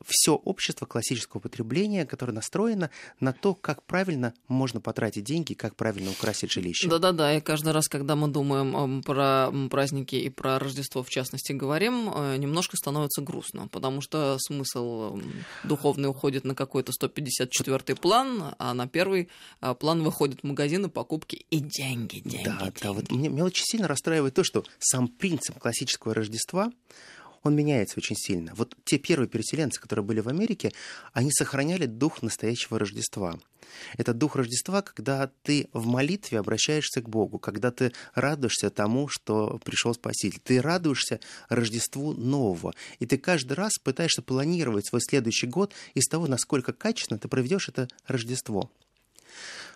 все 0.04 0.34
общество 0.34 0.84
классического 0.84 1.40
потребления, 1.40 2.04
которое 2.04 2.32
настроено 2.32 2.90
на 3.20 3.32
то, 3.32 3.54
как 3.54 3.82
правильно 3.82 4.34
можно 4.48 4.80
потратить 4.80 5.24
деньги, 5.24 5.54
как 5.54 5.76
правильно 5.76 6.10
украсить 6.10 6.52
жилище. 6.52 6.88
Да-да-да, 6.88 7.36
и 7.36 7.40
каждый 7.40 7.72
раз, 7.72 7.88
когда 7.88 8.16
мы 8.16 8.28
думаем 8.28 9.02
про 9.02 9.50
праздники 9.70 10.16
и 10.16 10.28
про 10.28 10.58
Рождество, 10.58 11.02
в 11.02 11.08
частности, 11.08 11.52
говорим, 11.52 12.10
э, 12.14 12.36
немножко 12.36 12.76
становится 12.76 13.22
грустно, 13.22 13.68
потому 13.68 14.00
что 14.00 14.36
смысл 14.38 15.18
духовный 15.64 16.08
уходит 16.08 16.44
на 16.44 16.54
какой-то 16.54 16.92
154-й 16.92 17.96
план, 17.96 18.54
а 18.58 18.74
на 18.74 18.86
первый 18.86 19.28
а, 19.60 19.74
план 19.74 20.02
выходят 20.02 20.44
магазины, 20.44 20.88
покупки 20.88 21.46
и 21.50 21.60
деньги, 21.60 22.20
деньги, 22.20 22.44
Да, 22.44 22.58
деньги. 22.58 22.74
да, 22.82 22.92
вот 22.92 23.05
меня, 23.10 23.28
меня 23.28 23.44
очень 23.44 23.64
сильно 23.64 23.88
расстраивает 23.88 24.34
то, 24.34 24.44
что 24.44 24.64
сам 24.78 25.08
принцип 25.08 25.58
классического 25.58 26.14
Рождества, 26.14 26.70
он 27.46 27.54
меняется 27.54 27.98
очень 27.98 28.16
сильно. 28.16 28.52
Вот 28.54 28.76
те 28.84 28.98
первые 28.98 29.28
переселенцы, 29.28 29.80
которые 29.80 30.04
были 30.04 30.20
в 30.20 30.28
Америке, 30.28 30.72
они 31.12 31.30
сохраняли 31.30 31.86
дух 31.86 32.22
настоящего 32.22 32.78
Рождества. 32.78 33.38
Это 33.96 34.14
дух 34.14 34.36
Рождества, 34.36 34.82
когда 34.82 35.30
ты 35.42 35.68
в 35.72 35.86
молитве 35.86 36.38
обращаешься 36.38 37.02
к 37.02 37.08
Богу, 37.08 37.38
когда 37.38 37.70
ты 37.70 37.92
радуешься 38.14 38.70
тому, 38.70 39.08
что 39.08 39.60
пришел 39.64 39.94
Спаситель. 39.94 40.40
Ты 40.42 40.60
радуешься 40.60 41.20
Рождеству 41.48 42.12
нового. 42.12 42.74
И 42.98 43.06
ты 43.06 43.18
каждый 43.18 43.54
раз 43.54 43.78
пытаешься 43.78 44.22
планировать 44.22 44.86
свой 44.86 45.00
следующий 45.00 45.46
год 45.46 45.72
из 45.94 46.06
того, 46.06 46.26
насколько 46.26 46.72
качественно 46.72 47.18
ты 47.18 47.28
проведешь 47.28 47.68
это 47.68 47.88
Рождество. 48.06 48.70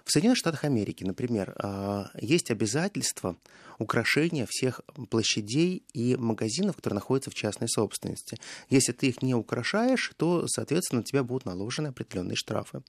В 0.04 0.12
Соединенных 0.12 0.38
Штатах 0.38 0.64
Америки, 0.64 1.04
например, 1.04 1.54
а, 1.58 2.10
есть 2.20 2.50
обязательство 2.50 3.36
украшения 3.78 4.46
всех 4.48 4.82
площадей 5.08 5.82
и 5.94 6.16
магазинов, 6.16 6.76
которые 6.76 6.96
находятся 6.96 7.30
в 7.30 7.34
частной 7.34 7.68
собственности. 7.68 8.36
Если 8.68 8.92
ты 8.92 9.08
их 9.08 9.22
не 9.22 9.34
украшаешь, 9.34 10.12
то, 10.16 10.46
соответственно, 10.46 11.00
на 11.00 11.04
тебя 11.04 11.24
будут 11.24 11.46
наложены 11.46 11.88
определенные 11.88 12.36
штрафы. 12.36 12.82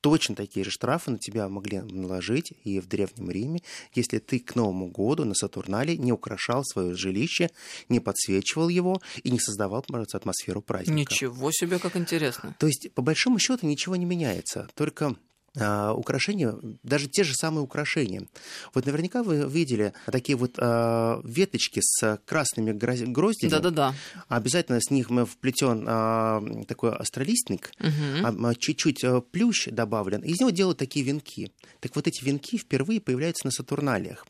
Точно 0.00 0.34
такие 0.34 0.64
же 0.64 0.70
штрафы 0.72 1.12
на 1.12 1.18
тебя 1.18 1.48
могли 1.48 1.80
наложить 1.80 2.52
и 2.64 2.80
в 2.80 2.88
Древнем 2.88 3.30
Риме, 3.30 3.62
если 3.94 4.18
ты 4.18 4.40
к 4.40 4.56
Новому 4.56 4.88
году 4.88 5.24
на 5.24 5.34
Сатурнале 5.34 5.96
не 5.96 6.12
украшал 6.12 6.64
свое 6.64 6.94
жилище, 6.94 7.50
не 7.88 8.00
подсвечивал 8.00 8.68
его 8.68 9.00
и 9.22 9.30
не 9.30 9.38
создавал 9.38 9.84
атмосферу 10.12 10.60
праздника. 10.60 11.12
Ничего 11.12 11.52
себе, 11.52 11.78
как 11.78 11.96
интересно. 11.96 12.56
То 12.58 12.66
есть, 12.66 12.90
по 12.94 13.02
большому 13.02 13.38
счету, 13.38 13.64
ничего 13.66 13.94
не 13.94 14.04
меняется. 14.04 14.68
Только 14.74 15.14
а, 15.58 15.92
украшения, 15.92 16.54
даже 16.82 17.08
те 17.08 17.24
же 17.24 17.34
самые 17.34 17.62
украшения. 17.62 18.26
Вот 18.74 18.86
наверняка 18.86 19.22
вы 19.22 19.46
видели 19.48 19.92
такие 20.06 20.36
вот 20.36 20.54
а, 20.58 21.20
веточки 21.24 21.80
с 21.82 22.18
красными 22.24 22.72
гроздями. 22.72 23.50
Да-да-да. 23.50 23.94
Обязательно 24.28 24.80
с 24.80 24.90
них 24.90 25.08
вплетен 25.08 25.84
а, 25.86 26.42
такой 26.66 26.94
астролистник, 26.94 27.70
угу. 27.78 28.54
чуть-чуть 28.54 29.04
плющ 29.30 29.68
добавлен, 29.68 30.22
и 30.22 30.30
из 30.30 30.40
него 30.40 30.50
делают 30.50 30.78
такие 30.78 31.04
венки. 31.04 31.52
Так 31.80 31.96
вот 31.96 32.06
эти 32.06 32.24
венки 32.24 32.56
впервые 32.56 33.00
появляются 33.00 33.46
на 33.46 33.50
Сатурналиях. 33.50 34.26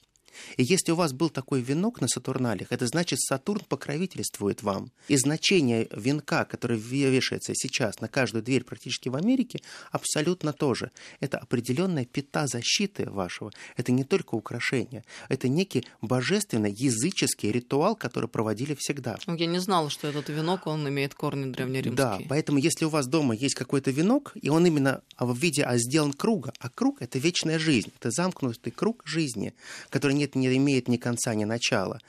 И 0.56 0.62
если 0.62 0.92
у 0.92 0.96
вас 0.96 1.12
был 1.12 1.30
такой 1.30 1.60
венок 1.60 2.00
на 2.00 2.08
Сатурналях, 2.08 2.68
это 2.70 2.86
значит, 2.86 3.20
Сатурн 3.20 3.62
покровительствует 3.68 4.62
вам. 4.62 4.90
И 5.08 5.16
значение 5.16 5.88
венка, 5.94 6.44
который 6.44 6.78
вешается 6.78 7.54
сейчас 7.54 8.00
на 8.00 8.08
каждую 8.08 8.42
дверь 8.42 8.64
практически 8.64 9.08
в 9.08 9.16
Америке, 9.16 9.60
абсолютно 9.90 10.52
тоже. 10.52 10.90
Это 11.20 11.38
определенная 11.38 12.04
пята 12.04 12.46
защиты 12.46 13.08
вашего. 13.08 13.52
Это 13.76 13.92
не 13.92 14.04
только 14.04 14.34
украшение. 14.34 15.04
Это 15.28 15.48
некий 15.48 15.84
божественный 16.00 16.72
языческий 16.72 17.50
ритуал, 17.50 17.96
который 17.96 18.28
проводили 18.28 18.74
всегда. 18.78 19.18
Ну, 19.26 19.34
я 19.36 19.46
не 19.46 19.58
знала, 19.58 19.90
что 19.90 20.08
этот 20.08 20.28
венок, 20.28 20.66
он 20.66 20.88
имеет 20.88 21.14
корни 21.14 21.50
древнеримские. 21.50 21.96
Да, 21.96 22.18
поэтому 22.28 22.58
если 22.58 22.84
у 22.84 22.88
вас 22.88 23.06
дома 23.06 23.34
есть 23.34 23.54
какой-то 23.54 23.90
венок, 23.90 24.32
и 24.40 24.48
он 24.48 24.66
именно 24.66 25.02
в 25.18 25.36
виде 25.36 25.62
а 25.64 25.76
сделан 25.78 26.12
круга, 26.12 26.52
а 26.58 26.68
круг— 26.68 26.98
это 27.00 27.18
вечная 27.18 27.58
жизнь, 27.58 27.92
это 27.98 28.10
замкнутый 28.10 28.72
круг 28.72 29.02
жизни, 29.04 29.54
который 29.90 30.14
нет, 30.22 30.34
не 30.34 30.56
имеет 30.56 30.88
ни 30.88 30.96
конца, 30.96 31.34
ни 31.34 31.44
начала. 31.44 32.00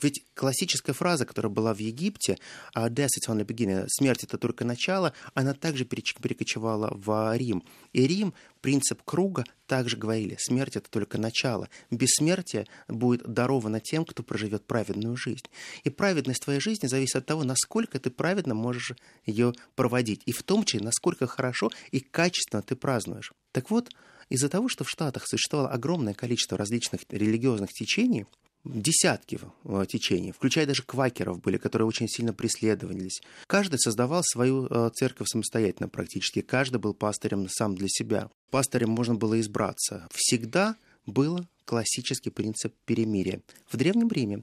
Ведь 0.00 0.24
классическая 0.34 0.92
фраза, 0.92 1.26
которая 1.26 1.52
была 1.52 1.74
в 1.74 1.78
Египте, 1.78 2.38
«Death 2.74 3.10
is 3.20 3.28
only 3.28 3.44
beginning», 3.44 3.84
«Смерть— 3.88 4.24
это 4.24 4.38
только 4.38 4.64
начало», 4.64 5.12
она 5.34 5.54
также 5.54 5.84
перекочевала 5.84 6.90
в 6.94 7.36
Рим. 7.36 7.62
И 7.92 8.06
Рим, 8.06 8.32
принцип 8.60 9.02
круга, 9.04 9.44
также 9.66 9.96
говорили, 9.96 10.36
смерть— 10.38 10.76
это 10.76 10.88
только 10.88 11.18
начало. 11.18 11.68
Бессмертие 11.90 12.66
будет 12.88 13.22
даровано 13.22 13.80
тем, 13.80 14.04
кто 14.04 14.22
проживет 14.22 14.64
праведную 14.64 15.16
жизнь. 15.16 15.46
И 15.84 15.90
праведность 15.90 16.42
твоей 16.42 16.60
жизни 16.60 16.86
зависит 16.86 17.16
от 17.16 17.26
того, 17.26 17.44
насколько 17.44 17.98
ты 17.98 18.10
праведно 18.10 18.54
можешь 18.54 18.92
ее 19.26 19.52
проводить. 19.74 20.22
И 20.26 20.32
в 20.32 20.42
том 20.42 20.64
числе, 20.64 20.80
насколько 20.80 21.26
хорошо 21.26 21.70
и 21.90 22.00
качественно 22.00 22.62
ты 22.62 22.76
празднуешь. 22.76 23.32
Так 23.52 23.70
вот, 23.70 23.90
из-за 24.28 24.48
того, 24.48 24.68
что 24.68 24.84
в 24.84 24.90
Штатах 24.90 25.24
существовало 25.26 25.70
огромное 25.70 26.14
количество 26.14 26.58
различных 26.58 27.02
религиозных 27.10 27.72
течений, 27.72 28.26
десятки 28.64 29.38
э, 29.64 29.84
течений, 29.88 30.32
включая 30.32 30.66
даже 30.66 30.82
квакеров 30.82 31.40
были, 31.40 31.56
которые 31.56 31.86
очень 31.86 32.08
сильно 32.08 32.32
преследовались. 32.32 33.20
Каждый 33.46 33.78
создавал 33.78 34.22
свою 34.24 34.66
э, 34.66 34.90
церковь 34.94 35.28
самостоятельно 35.28 35.88
практически, 35.88 36.40
каждый 36.40 36.78
был 36.78 36.94
пастырем 36.94 37.48
сам 37.48 37.74
для 37.74 37.88
себя. 37.88 38.30
Пастырем 38.50 38.90
можно 38.90 39.14
было 39.14 39.40
избраться. 39.40 40.08
Всегда 40.12 40.76
был 41.06 41.40
классический 41.64 42.30
принцип 42.30 42.74
перемирия. 42.84 43.42
В 43.66 43.76
Древнем 43.76 44.08
Риме 44.08 44.42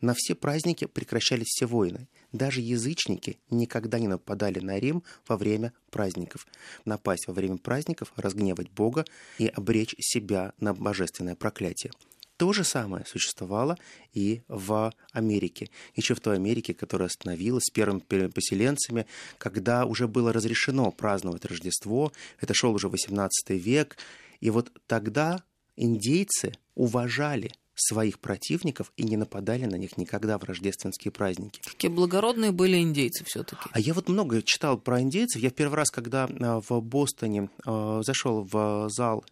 на 0.00 0.14
все 0.14 0.34
праздники 0.34 0.86
прекращались 0.86 1.46
все 1.46 1.66
войны. 1.66 2.08
Даже 2.34 2.60
язычники 2.60 3.38
никогда 3.48 4.00
не 4.00 4.08
нападали 4.08 4.58
на 4.58 4.80
Рим 4.80 5.04
во 5.28 5.36
время 5.36 5.72
праздников. 5.92 6.48
Напасть 6.84 7.28
во 7.28 7.32
время 7.32 7.58
праздников, 7.58 8.12
разгневать 8.16 8.70
Бога 8.72 9.04
и 9.38 9.46
обречь 9.46 9.94
себя 10.00 10.52
на 10.58 10.74
божественное 10.74 11.36
проклятие. 11.36 11.92
То 12.36 12.52
же 12.52 12.64
самое 12.64 13.06
существовало 13.06 13.78
и 14.12 14.42
в 14.48 14.92
Америке. 15.12 15.70
Еще 15.94 16.16
в 16.16 16.20
той 16.20 16.34
Америке, 16.34 16.74
которая 16.74 17.06
остановилась 17.06 17.66
с 17.66 17.70
первыми 17.70 18.00
поселенцами, 18.00 19.06
когда 19.38 19.84
уже 19.86 20.08
было 20.08 20.32
разрешено 20.32 20.90
праздновать 20.90 21.44
Рождество. 21.44 22.12
Это 22.40 22.52
шел 22.52 22.74
уже 22.74 22.88
18 22.88 23.50
век. 23.50 23.96
И 24.40 24.50
вот 24.50 24.72
тогда 24.88 25.44
индейцы 25.76 26.54
уважали 26.74 27.52
своих 27.74 28.18
противников 28.18 28.92
и 28.96 29.02
не 29.02 29.16
нападали 29.16 29.64
на 29.64 29.76
них 29.76 29.96
никогда 29.96 30.38
в 30.38 30.44
рождественские 30.44 31.12
праздники. 31.12 31.60
Какие 31.64 31.90
благородные 31.90 32.52
были 32.52 32.78
индейцы 32.78 33.24
все-таки. 33.24 33.68
А 33.72 33.80
я 33.80 33.94
вот 33.94 34.08
много 34.08 34.42
читал 34.42 34.78
про 34.78 35.00
индейцев. 35.00 35.42
Я 35.42 35.50
в 35.50 35.54
первый 35.54 35.74
раз, 35.74 35.90
когда 35.90 36.28
а, 36.40 36.60
в 36.60 36.80
Бостоне 36.80 37.50
а, 37.64 38.02
зашел 38.02 38.46
в 38.50 38.88
зал 38.90 39.24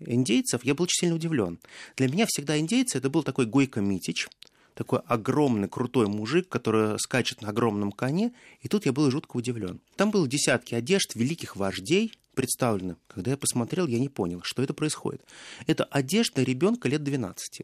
индейцев, 0.00 0.64
я 0.64 0.74
был 0.74 0.84
очень 0.84 1.00
сильно 1.00 1.14
удивлен. 1.14 1.58
Для 1.96 2.08
меня 2.08 2.26
всегда 2.28 2.58
индейцы 2.58 2.98
это 2.98 3.10
был 3.10 3.22
такой 3.22 3.46
Гойко 3.46 3.80
Митич, 3.80 4.28
такой 4.74 5.00
огромный, 5.06 5.68
крутой 5.68 6.08
мужик, 6.08 6.48
который 6.48 6.98
скачет 6.98 7.42
на 7.42 7.50
огромном 7.50 7.92
коне, 7.92 8.32
и 8.60 8.68
тут 8.68 8.86
я 8.86 8.92
был 8.92 9.10
жутко 9.10 9.36
удивлен. 9.36 9.80
Там 9.96 10.10
было 10.10 10.26
десятки 10.26 10.74
одежд 10.74 11.14
великих 11.14 11.56
вождей, 11.56 12.12
представлены. 12.34 12.96
Когда 13.06 13.30
я 13.30 13.36
посмотрел, 13.36 13.86
я 13.86 13.98
не 13.98 14.08
понял, 14.08 14.42
что 14.42 14.62
это 14.62 14.74
происходит. 14.74 15.22
Это 15.66 15.84
одежда 15.84 16.42
ребенка 16.42 16.88
лет 16.88 17.02
12. 17.02 17.62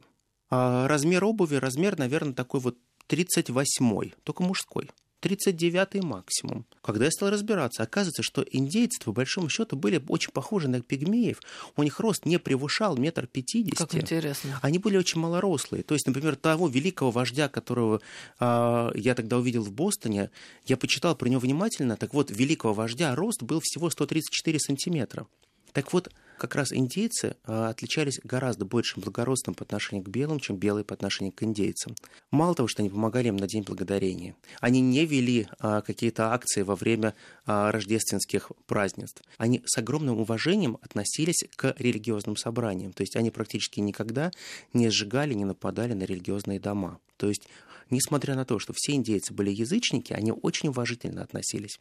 А 0.51 0.89
размер 0.89 1.25
обуви, 1.25 1.57
размер, 1.57 1.99
наверное, 1.99 2.35
такой 2.35 2.61
вот 2.61 2.77
38-й, 3.09 4.15
только 4.25 4.43
мужской. 4.43 4.91
39-й 5.21 6.01
максимум. 6.01 6.65
Когда 6.83 7.05
я 7.05 7.11
стал 7.11 7.31
разбираться, 7.31 7.83
оказывается, 7.83 8.23
что 8.23 8.45
индейцы, 8.51 9.01
по 9.05 9.13
большому 9.13 9.49
счету, 9.49 9.77
были 9.77 10.03
очень 10.09 10.33
похожи 10.33 10.69
на 10.69 10.81
пигмеев. 10.81 11.41
У 11.77 11.83
них 11.83 12.01
рост 12.01 12.25
не 12.25 12.39
превышал 12.39 12.97
метр 12.97 13.27
пятьдесят. 13.27 13.91
Как 13.91 13.95
интересно. 13.95 14.59
Они 14.63 14.79
были 14.79 14.97
очень 14.97 15.21
малорослые. 15.21 15.83
То 15.83 15.95
есть, 15.95 16.07
например, 16.07 16.37
того 16.37 16.69
великого 16.69 17.11
вождя, 17.11 17.49
которого 17.49 18.01
э, 18.39 18.91
я 18.95 19.15
тогда 19.15 19.39
увидел 19.39 19.63
в 19.63 19.73
Бостоне, 19.73 20.31
я 20.67 20.77
почитал 20.77 21.15
про 21.15 21.29
него 21.29 21.41
внимательно. 21.41 21.97
Так 21.97 22.15
вот, 22.15 22.31
великого 22.31 22.73
вождя 22.73 23.15
рост 23.15 23.43
был 23.43 23.61
всего 23.63 23.91
134 23.91 24.59
сантиметра. 24.59 25.27
Так 25.73 25.93
вот, 25.93 26.11
как 26.41 26.55
раз 26.55 26.73
индейцы 26.73 27.37
а, 27.45 27.69
отличались 27.69 28.19
гораздо 28.25 28.65
большим 28.65 29.03
благородством 29.03 29.55
по 29.55 29.63
отношению 29.63 30.05
к 30.05 30.09
белым, 30.09 30.41
чем 30.41 30.57
белые 30.57 30.85
по 30.85 30.95
отношению 30.95 31.33
к 31.33 31.43
индейцам. 31.43 31.95
Мало 32.31 32.55
того, 32.55 32.67
что 32.67 32.83
они 32.83 32.89
помогали 32.89 33.29
им 33.29 33.37
на 33.37 33.47
День 33.47 33.63
Благодарения, 33.63 34.35
они 34.61 34.81
не 34.81 35.05
вели 35.05 35.49
а, 35.59 35.83
какие-то 35.83 36.33
акции 36.33 36.63
во 36.63 36.77
время 36.77 37.15
а, 37.45 37.71
рождественских 37.71 38.53
празднеств. 38.67 39.23
Они 39.37 39.63
с 39.67 39.77
огромным 39.77 40.19
уважением 40.19 40.79
относились 40.81 41.45
к 41.57 41.75
религиозным 41.79 42.37
собраниям. 42.37 42.93
То 42.93 43.03
есть 43.03 43.17
они 43.17 43.31
практически 43.31 43.81
никогда 43.81 44.31
не 44.73 44.89
сжигали, 44.89 45.35
не 45.35 45.45
нападали 45.45 45.93
на 45.93 46.05
религиозные 46.05 46.59
дома. 46.59 46.99
То 47.19 47.29
есть 47.29 47.47
несмотря 47.91 48.35
на 48.35 48.47
то, 48.47 48.59
что 48.59 48.73
все 48.75 48.93
индейцы 48.93 49.35
были 49.35 49.51
язычники, 49.51 50.15
они 50.15 50.33
очень 50.33 50.71
уважительно 50.71 51.23
относились. 51.23 51.79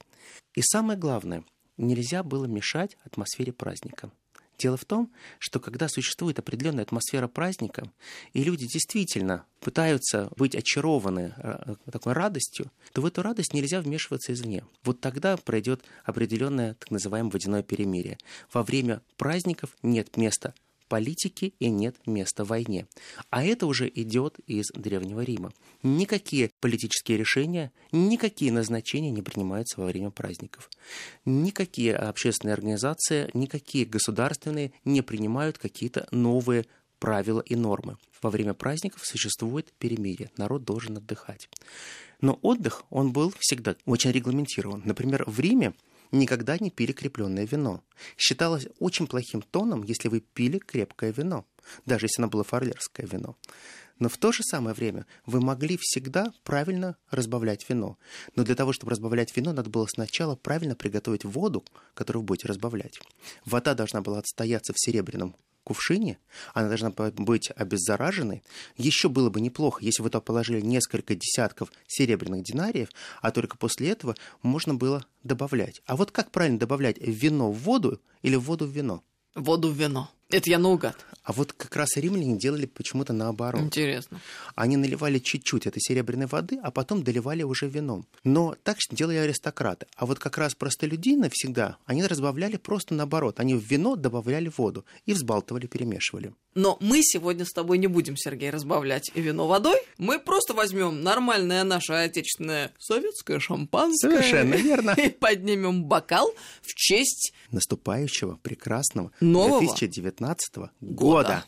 И 0.54 0.62
самое 0.62 1.00
главное, 1.00 1.46
нельзя 1.78 2.24
было 2.24 2.46
мешать 2.46 2.98
атмосфере 3.06 3.54
праздника. 3.54 4.12
Дело 4.60 4.76
в 4.76 4.84
том, 4.84 5.10
что 5.40 5.62
когда 5.62 5.88
существует 5.88 6.38
определенная 6.38 6.84
атмосфера 6.84 7.30
праздника, 7.30 7.90
и 8.34 8.44
люди 8.44 8.68
действительно 8.68 9.46
пытаются 9.62 10.30
быть 10.36 10.54
очарованы 10.54 11.34
э, 11.38 11.76
такой 11.90 12.12
радостью, 12.12 12.70
то 12.92 13.02
в 13.02 13.06
эту 13.06 13.22
радость 13.22 13.54
нельзя 13.54 13.80
вмешиваться 13.80 14.34
извне. 14.34 14.66
Вот 14.84 15.00
тогда 15.00 15.38
пройдет 15.38 15.82
определенное 16.04 16.74
так 16.74 16.92
называемое 16.92 17.32
водяное 17.32 17.64
перемирие. 17.64 18.18
Во 18.52 18.64
время 18.64 19.02
праздников 19.16 19.70
нет 19.82 20.18
места 20.18 20.54
политики 20.90 21.54
и 21.60 21.70
нет 21.70 21.96
места 22.06 22.44
войне. 22.44 22.88
А 23.30 23.44
это 23.46 23.68
уже 23.68 23.90
идет 23.94 24.40
из 24.48 24.68
Древнего 24.74 25.22
Рима. 25.22 25.54
Никакие 25.84 26.52
политические 26.60 27.18
решения, 27.18 27.72
никакие 27.94 28.52
назначения 28.52 29.12
не 29.12 29.22
принимаются 29.22 29.80
во 29.80 29.86
время 29.86 30.10
праздников. 30.10 30.70
Никакие 31.24 31.96
общественные 31.96 32.54
организации, 32.54 33.30
никакие 33.34 33.86
государственные 33.86 34.74
не 34.84 35.02
принимают 35.02 35.58
какие-то 35.58 36.08
новые 36.12 36.66
правила 37.00 37.40
и 37.40 37.56
нормы. 37.56 37.98
Во 38.22 38.30
время 38.30 38.54
праздников 38.54 39.06
существует 39.06 39.72
перемирие, 39.80 40.30
народ 40.36 40.66
должен 40.66 40.98
отдыхать. 40.98 41.50
Но 42.20 42.38
отдых, 42.42 42.84
он 42.90 43.14
был 43.14 43.34
всегда 43.40 43.76
очень 43.86 44.12
регламентирован. 44.12 44.82
Например, 44.84 45.24
в 45.26 45.40
Риме 45.40 45.74
никогда 46.12 46.58
не 46.60 46.70
пили 46.70 46.92
крепленное 46.92 47.46
вино. 47.46 47.84
Считалось 48.18 48.68
очень 48.80 49.08
плохим 49.08 49.42
тоном, 49.42 49.84
если 49.84 50.08
вы 50.08 50.22
пили 50.22 50.58
крепкое 50.60 51.12
вино, 51.12 51.46
даже 51.86 52.06
если 52.06 52.22
оно 52.22 52.30
было 52.30 52.44
фарлерское 52.44 53.08
вино. 53.08 53.38
Но 54.00 54.08
в 54.08 54.18
то 54.18 54.32
же 54.32 54.44
самое 54.44 54.74
время 54.74 55.06
вы 55.26 55.42
могли 55.42 55.78
всегда 55.80 56.32
правильно 56.44 56.96
разбавлять 57.12 57.68
вино. 57.70 57.98
Но 58.36 58.44
для 58.44 58.56
того, 58.56 58.72
чтобы 58.72 58.92
разбавлять 58.92 59.36
вино, 59.36 59.52
надо 59.52 59.70
было 59.70 59.88
сначала 59.88 60.36
правильно 60.36 60.76
приготовить 60.76 61.26
воду, 61.26 61.66
которую 61.94 62.22
вы 62.22 62.28
будете 62.28 62.48
разбавлять. 62.48 63.00
Вода 63.46 63.74
должна 63.74 64.02
была 64.02 64.20
отстояться 64.20 64.74
в 64.74 64.80
серебряном 64.80 65.36
кувшине, 65.70 66.18
она 66.56 66.68
должна 66.68 66.90
быть 66.90 67.52
обеззараженной. 67.56 68.42
Еще 68.76 69.08
было 69.08 69.30
бы 69.30 69.40
неплохо, 69.40 69.86
если 69.86 70.02
вы 70.02 70.10
туда 70.10 70.20
положили 70.20 70.62
несколько 70.62 71.14
десятков 71.14 71.72
серебряных 71.86 72.44
динариев, 72.44 72.90
а 73.22 73.30
только 73.30 73.56
после 73.56 73.92
этого 73.92 74.16
можно 74.42 74.74
было 74.74 75.06
добавлять. 75.24 75.84
А 75.86 75.96
вот 75.96 76.10
как 76.10 76.32
правильно 76.32 76.58
добавлять 76.58 76.98
вино 77.00 77.52
в 77.52 77.60
воду 77.60 78.02
или 78.24 78.36
воду 78.36 78.66
в 78.66 78.72
вино? 78.72 79.04
Воду 79.36 79.70
в 79.70 79.76
вино. 79.76 80.10
Это 80.32 80.48
я 80.52 80.60
наугад. 80.60 80.96
А 81.24 81.32
вот 81.32 81.54
как 81.54 81.76
раз 81.76 81.96
римляне 81.96 82.38
делали 82.38 82.66
почему-то 82.66 83.14
наоборот. 83.14 83.62
Интересно. 83.62 84.22
Они 84.56 84.78
наливали 84.78 85.20
чуть-чуть 85.20 85.68
этой 85.68 85.80
серебряной 85.80 86.28
воды, 86.28 86.60
а 86.62 86.72
потом 86.72 87.04
доливали 87.04 87.44
уже 87.44 87.68
вином. 87.68 88.06
Но 88.24 88.56
так 88.64 88.78
делали 88.92 89.18
аристократы. 89.18 89.88
А 89.96 90.06
вот 90.06 90.20
как 90.20 90.38
раз 90.38 90.56
простолюдины 90.56 91.30
всегда, 91.32 91.78
они 91.86 92.04
разбавляли 92.04 92.58
просто 92.58 92.94
наоборот. 92.94 93.40
Они 93.40 93.56
в 93.56 93.64
вино 93.64 93.96
добавляли 93.96 94.52
воду 94.56 94.86
и 95.06 95.14
взбалтывали, 95.14 95.68
перемешивали. 95.68 96.34
Но 96.56 96.78
мы 96.82 97.02
сегодня 97.04 97.46
с 97.46 97.52
тобой 97.52 97.78
не 97.78 97.88
будем, 97.88 98.18
Сергей, 98.18 98.50
разбавлять 98.50 99.12
вино 99.14 99.48
водой. 99.48 99.78
Мы 99.98 100.20
просто 100.20 100.54
возьмем 100.54 101.02
нормальное 101.02 101.64
наше 101.64 101.94
отечественное 101.94 102.72
советское 102.80 103.40
шампанское. 103.40 104.10
Совершенно 104.10 104.56
верно. 104.56 104.92
И 104.98 105.10
поднимем 105.10 105.84
бокал 105.86 106.34
в 106.62 106.74
честь 106.74 107.34
наступающего 107.52 108.40
прекрасного 108.42 109.12
Нового 109.22 109.60
2019 109.60 110.19
года. 110.82 111.46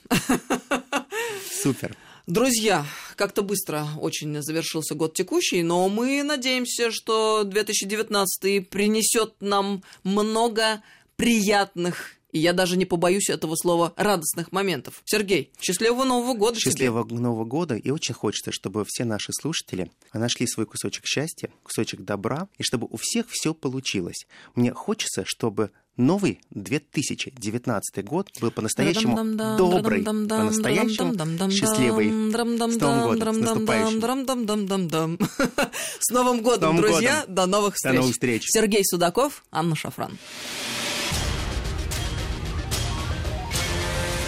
Супер. 1.62 1.96
Друзья, 2.28 2.86
как-то 3.16 3.42
быстро 3.42 3.86
очень 4.00 4.42
завершился 4.42 4.96
год 4.96 5.14
текущий, 5.14 5.64
но 5.64 5.90
мы 5.90 6.24
надеемся, 6.24 6.92
что 6.92 7.44
2019 7.44 8.70
принесет 8.70 9.34
нам 9.42 9.84
много 10.04 10.82
приятных 11.16 12.16
и 12.32 12.40
я 12.40 12.54
даже 12.54 12.78
не 12.78 12.86
побоюсь 12.86 13.30
этого 13.30 13.56
слова 13.56 13.94
радостных 13.98 14.52
моментов. 14.52 15.02
Сергей, 15.06 15.52
счастливого 15.60 16.04
Нового 16.06 16.34
года 16.34 16.60
Счастливого 16.60 17.08
тебе. 17.08 17.20
Нового 17.20 17.46
года. 17.46 17.76
И 17.76 17.92
очень 17.92 18.16
хочется, 18.16 18.52
чтобы 18.52 18.86
все 18.88 19.04
наши 19.04 19.34
слушатели 19.34 19.92
нашли 20.14 20.48
свой 20.48 20.66
кусочек 20.66 21.06
счастья, 21.06 21.50
кусочек 21.64 22.02
добра, 22.02 22.48
и 22.58 22.64
чтобы 22.64 22.88
у 22.90 22.98
всех 22.98 23.28
все 23.30 23.54
получилось. 23.54 24.28
Мне 24.56 24.74
хочется, 24.74 25.24
чтобы 25.26 25.72
новый 25.98 26.42
2019 26.52 28.04
год 28.06 28.30
был 28.40 28.52
по-настоящему 28.52 29.18
добрый, 29.58 30.04
по-настоящему 30.04 31.52
счастливый. 31.52 32.10
С 32.32 32.80
Новым 32.80 33.20
годом, 33.20 33.36
с 33.36 33.38
наступающим. 33.38 34.00
С 36.00 36.10
Новым 36.10 36.42
годом, 36.42 36.78
друзья. 36.78 37.26
До 37.28 37.46
новых 37.46 37.76
встреч. 37.76 37.94
До 37.94 38.00
новых 38.00 38.14
встреч. 38.14 38.46
Сергей 38.48 38.84
Судаков, 38.86 39.44
Анна 39.52 39.76
Шафран. 39.76 40.18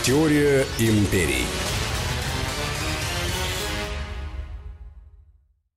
Теория 0.03 0.65
империй. 0.79 1.45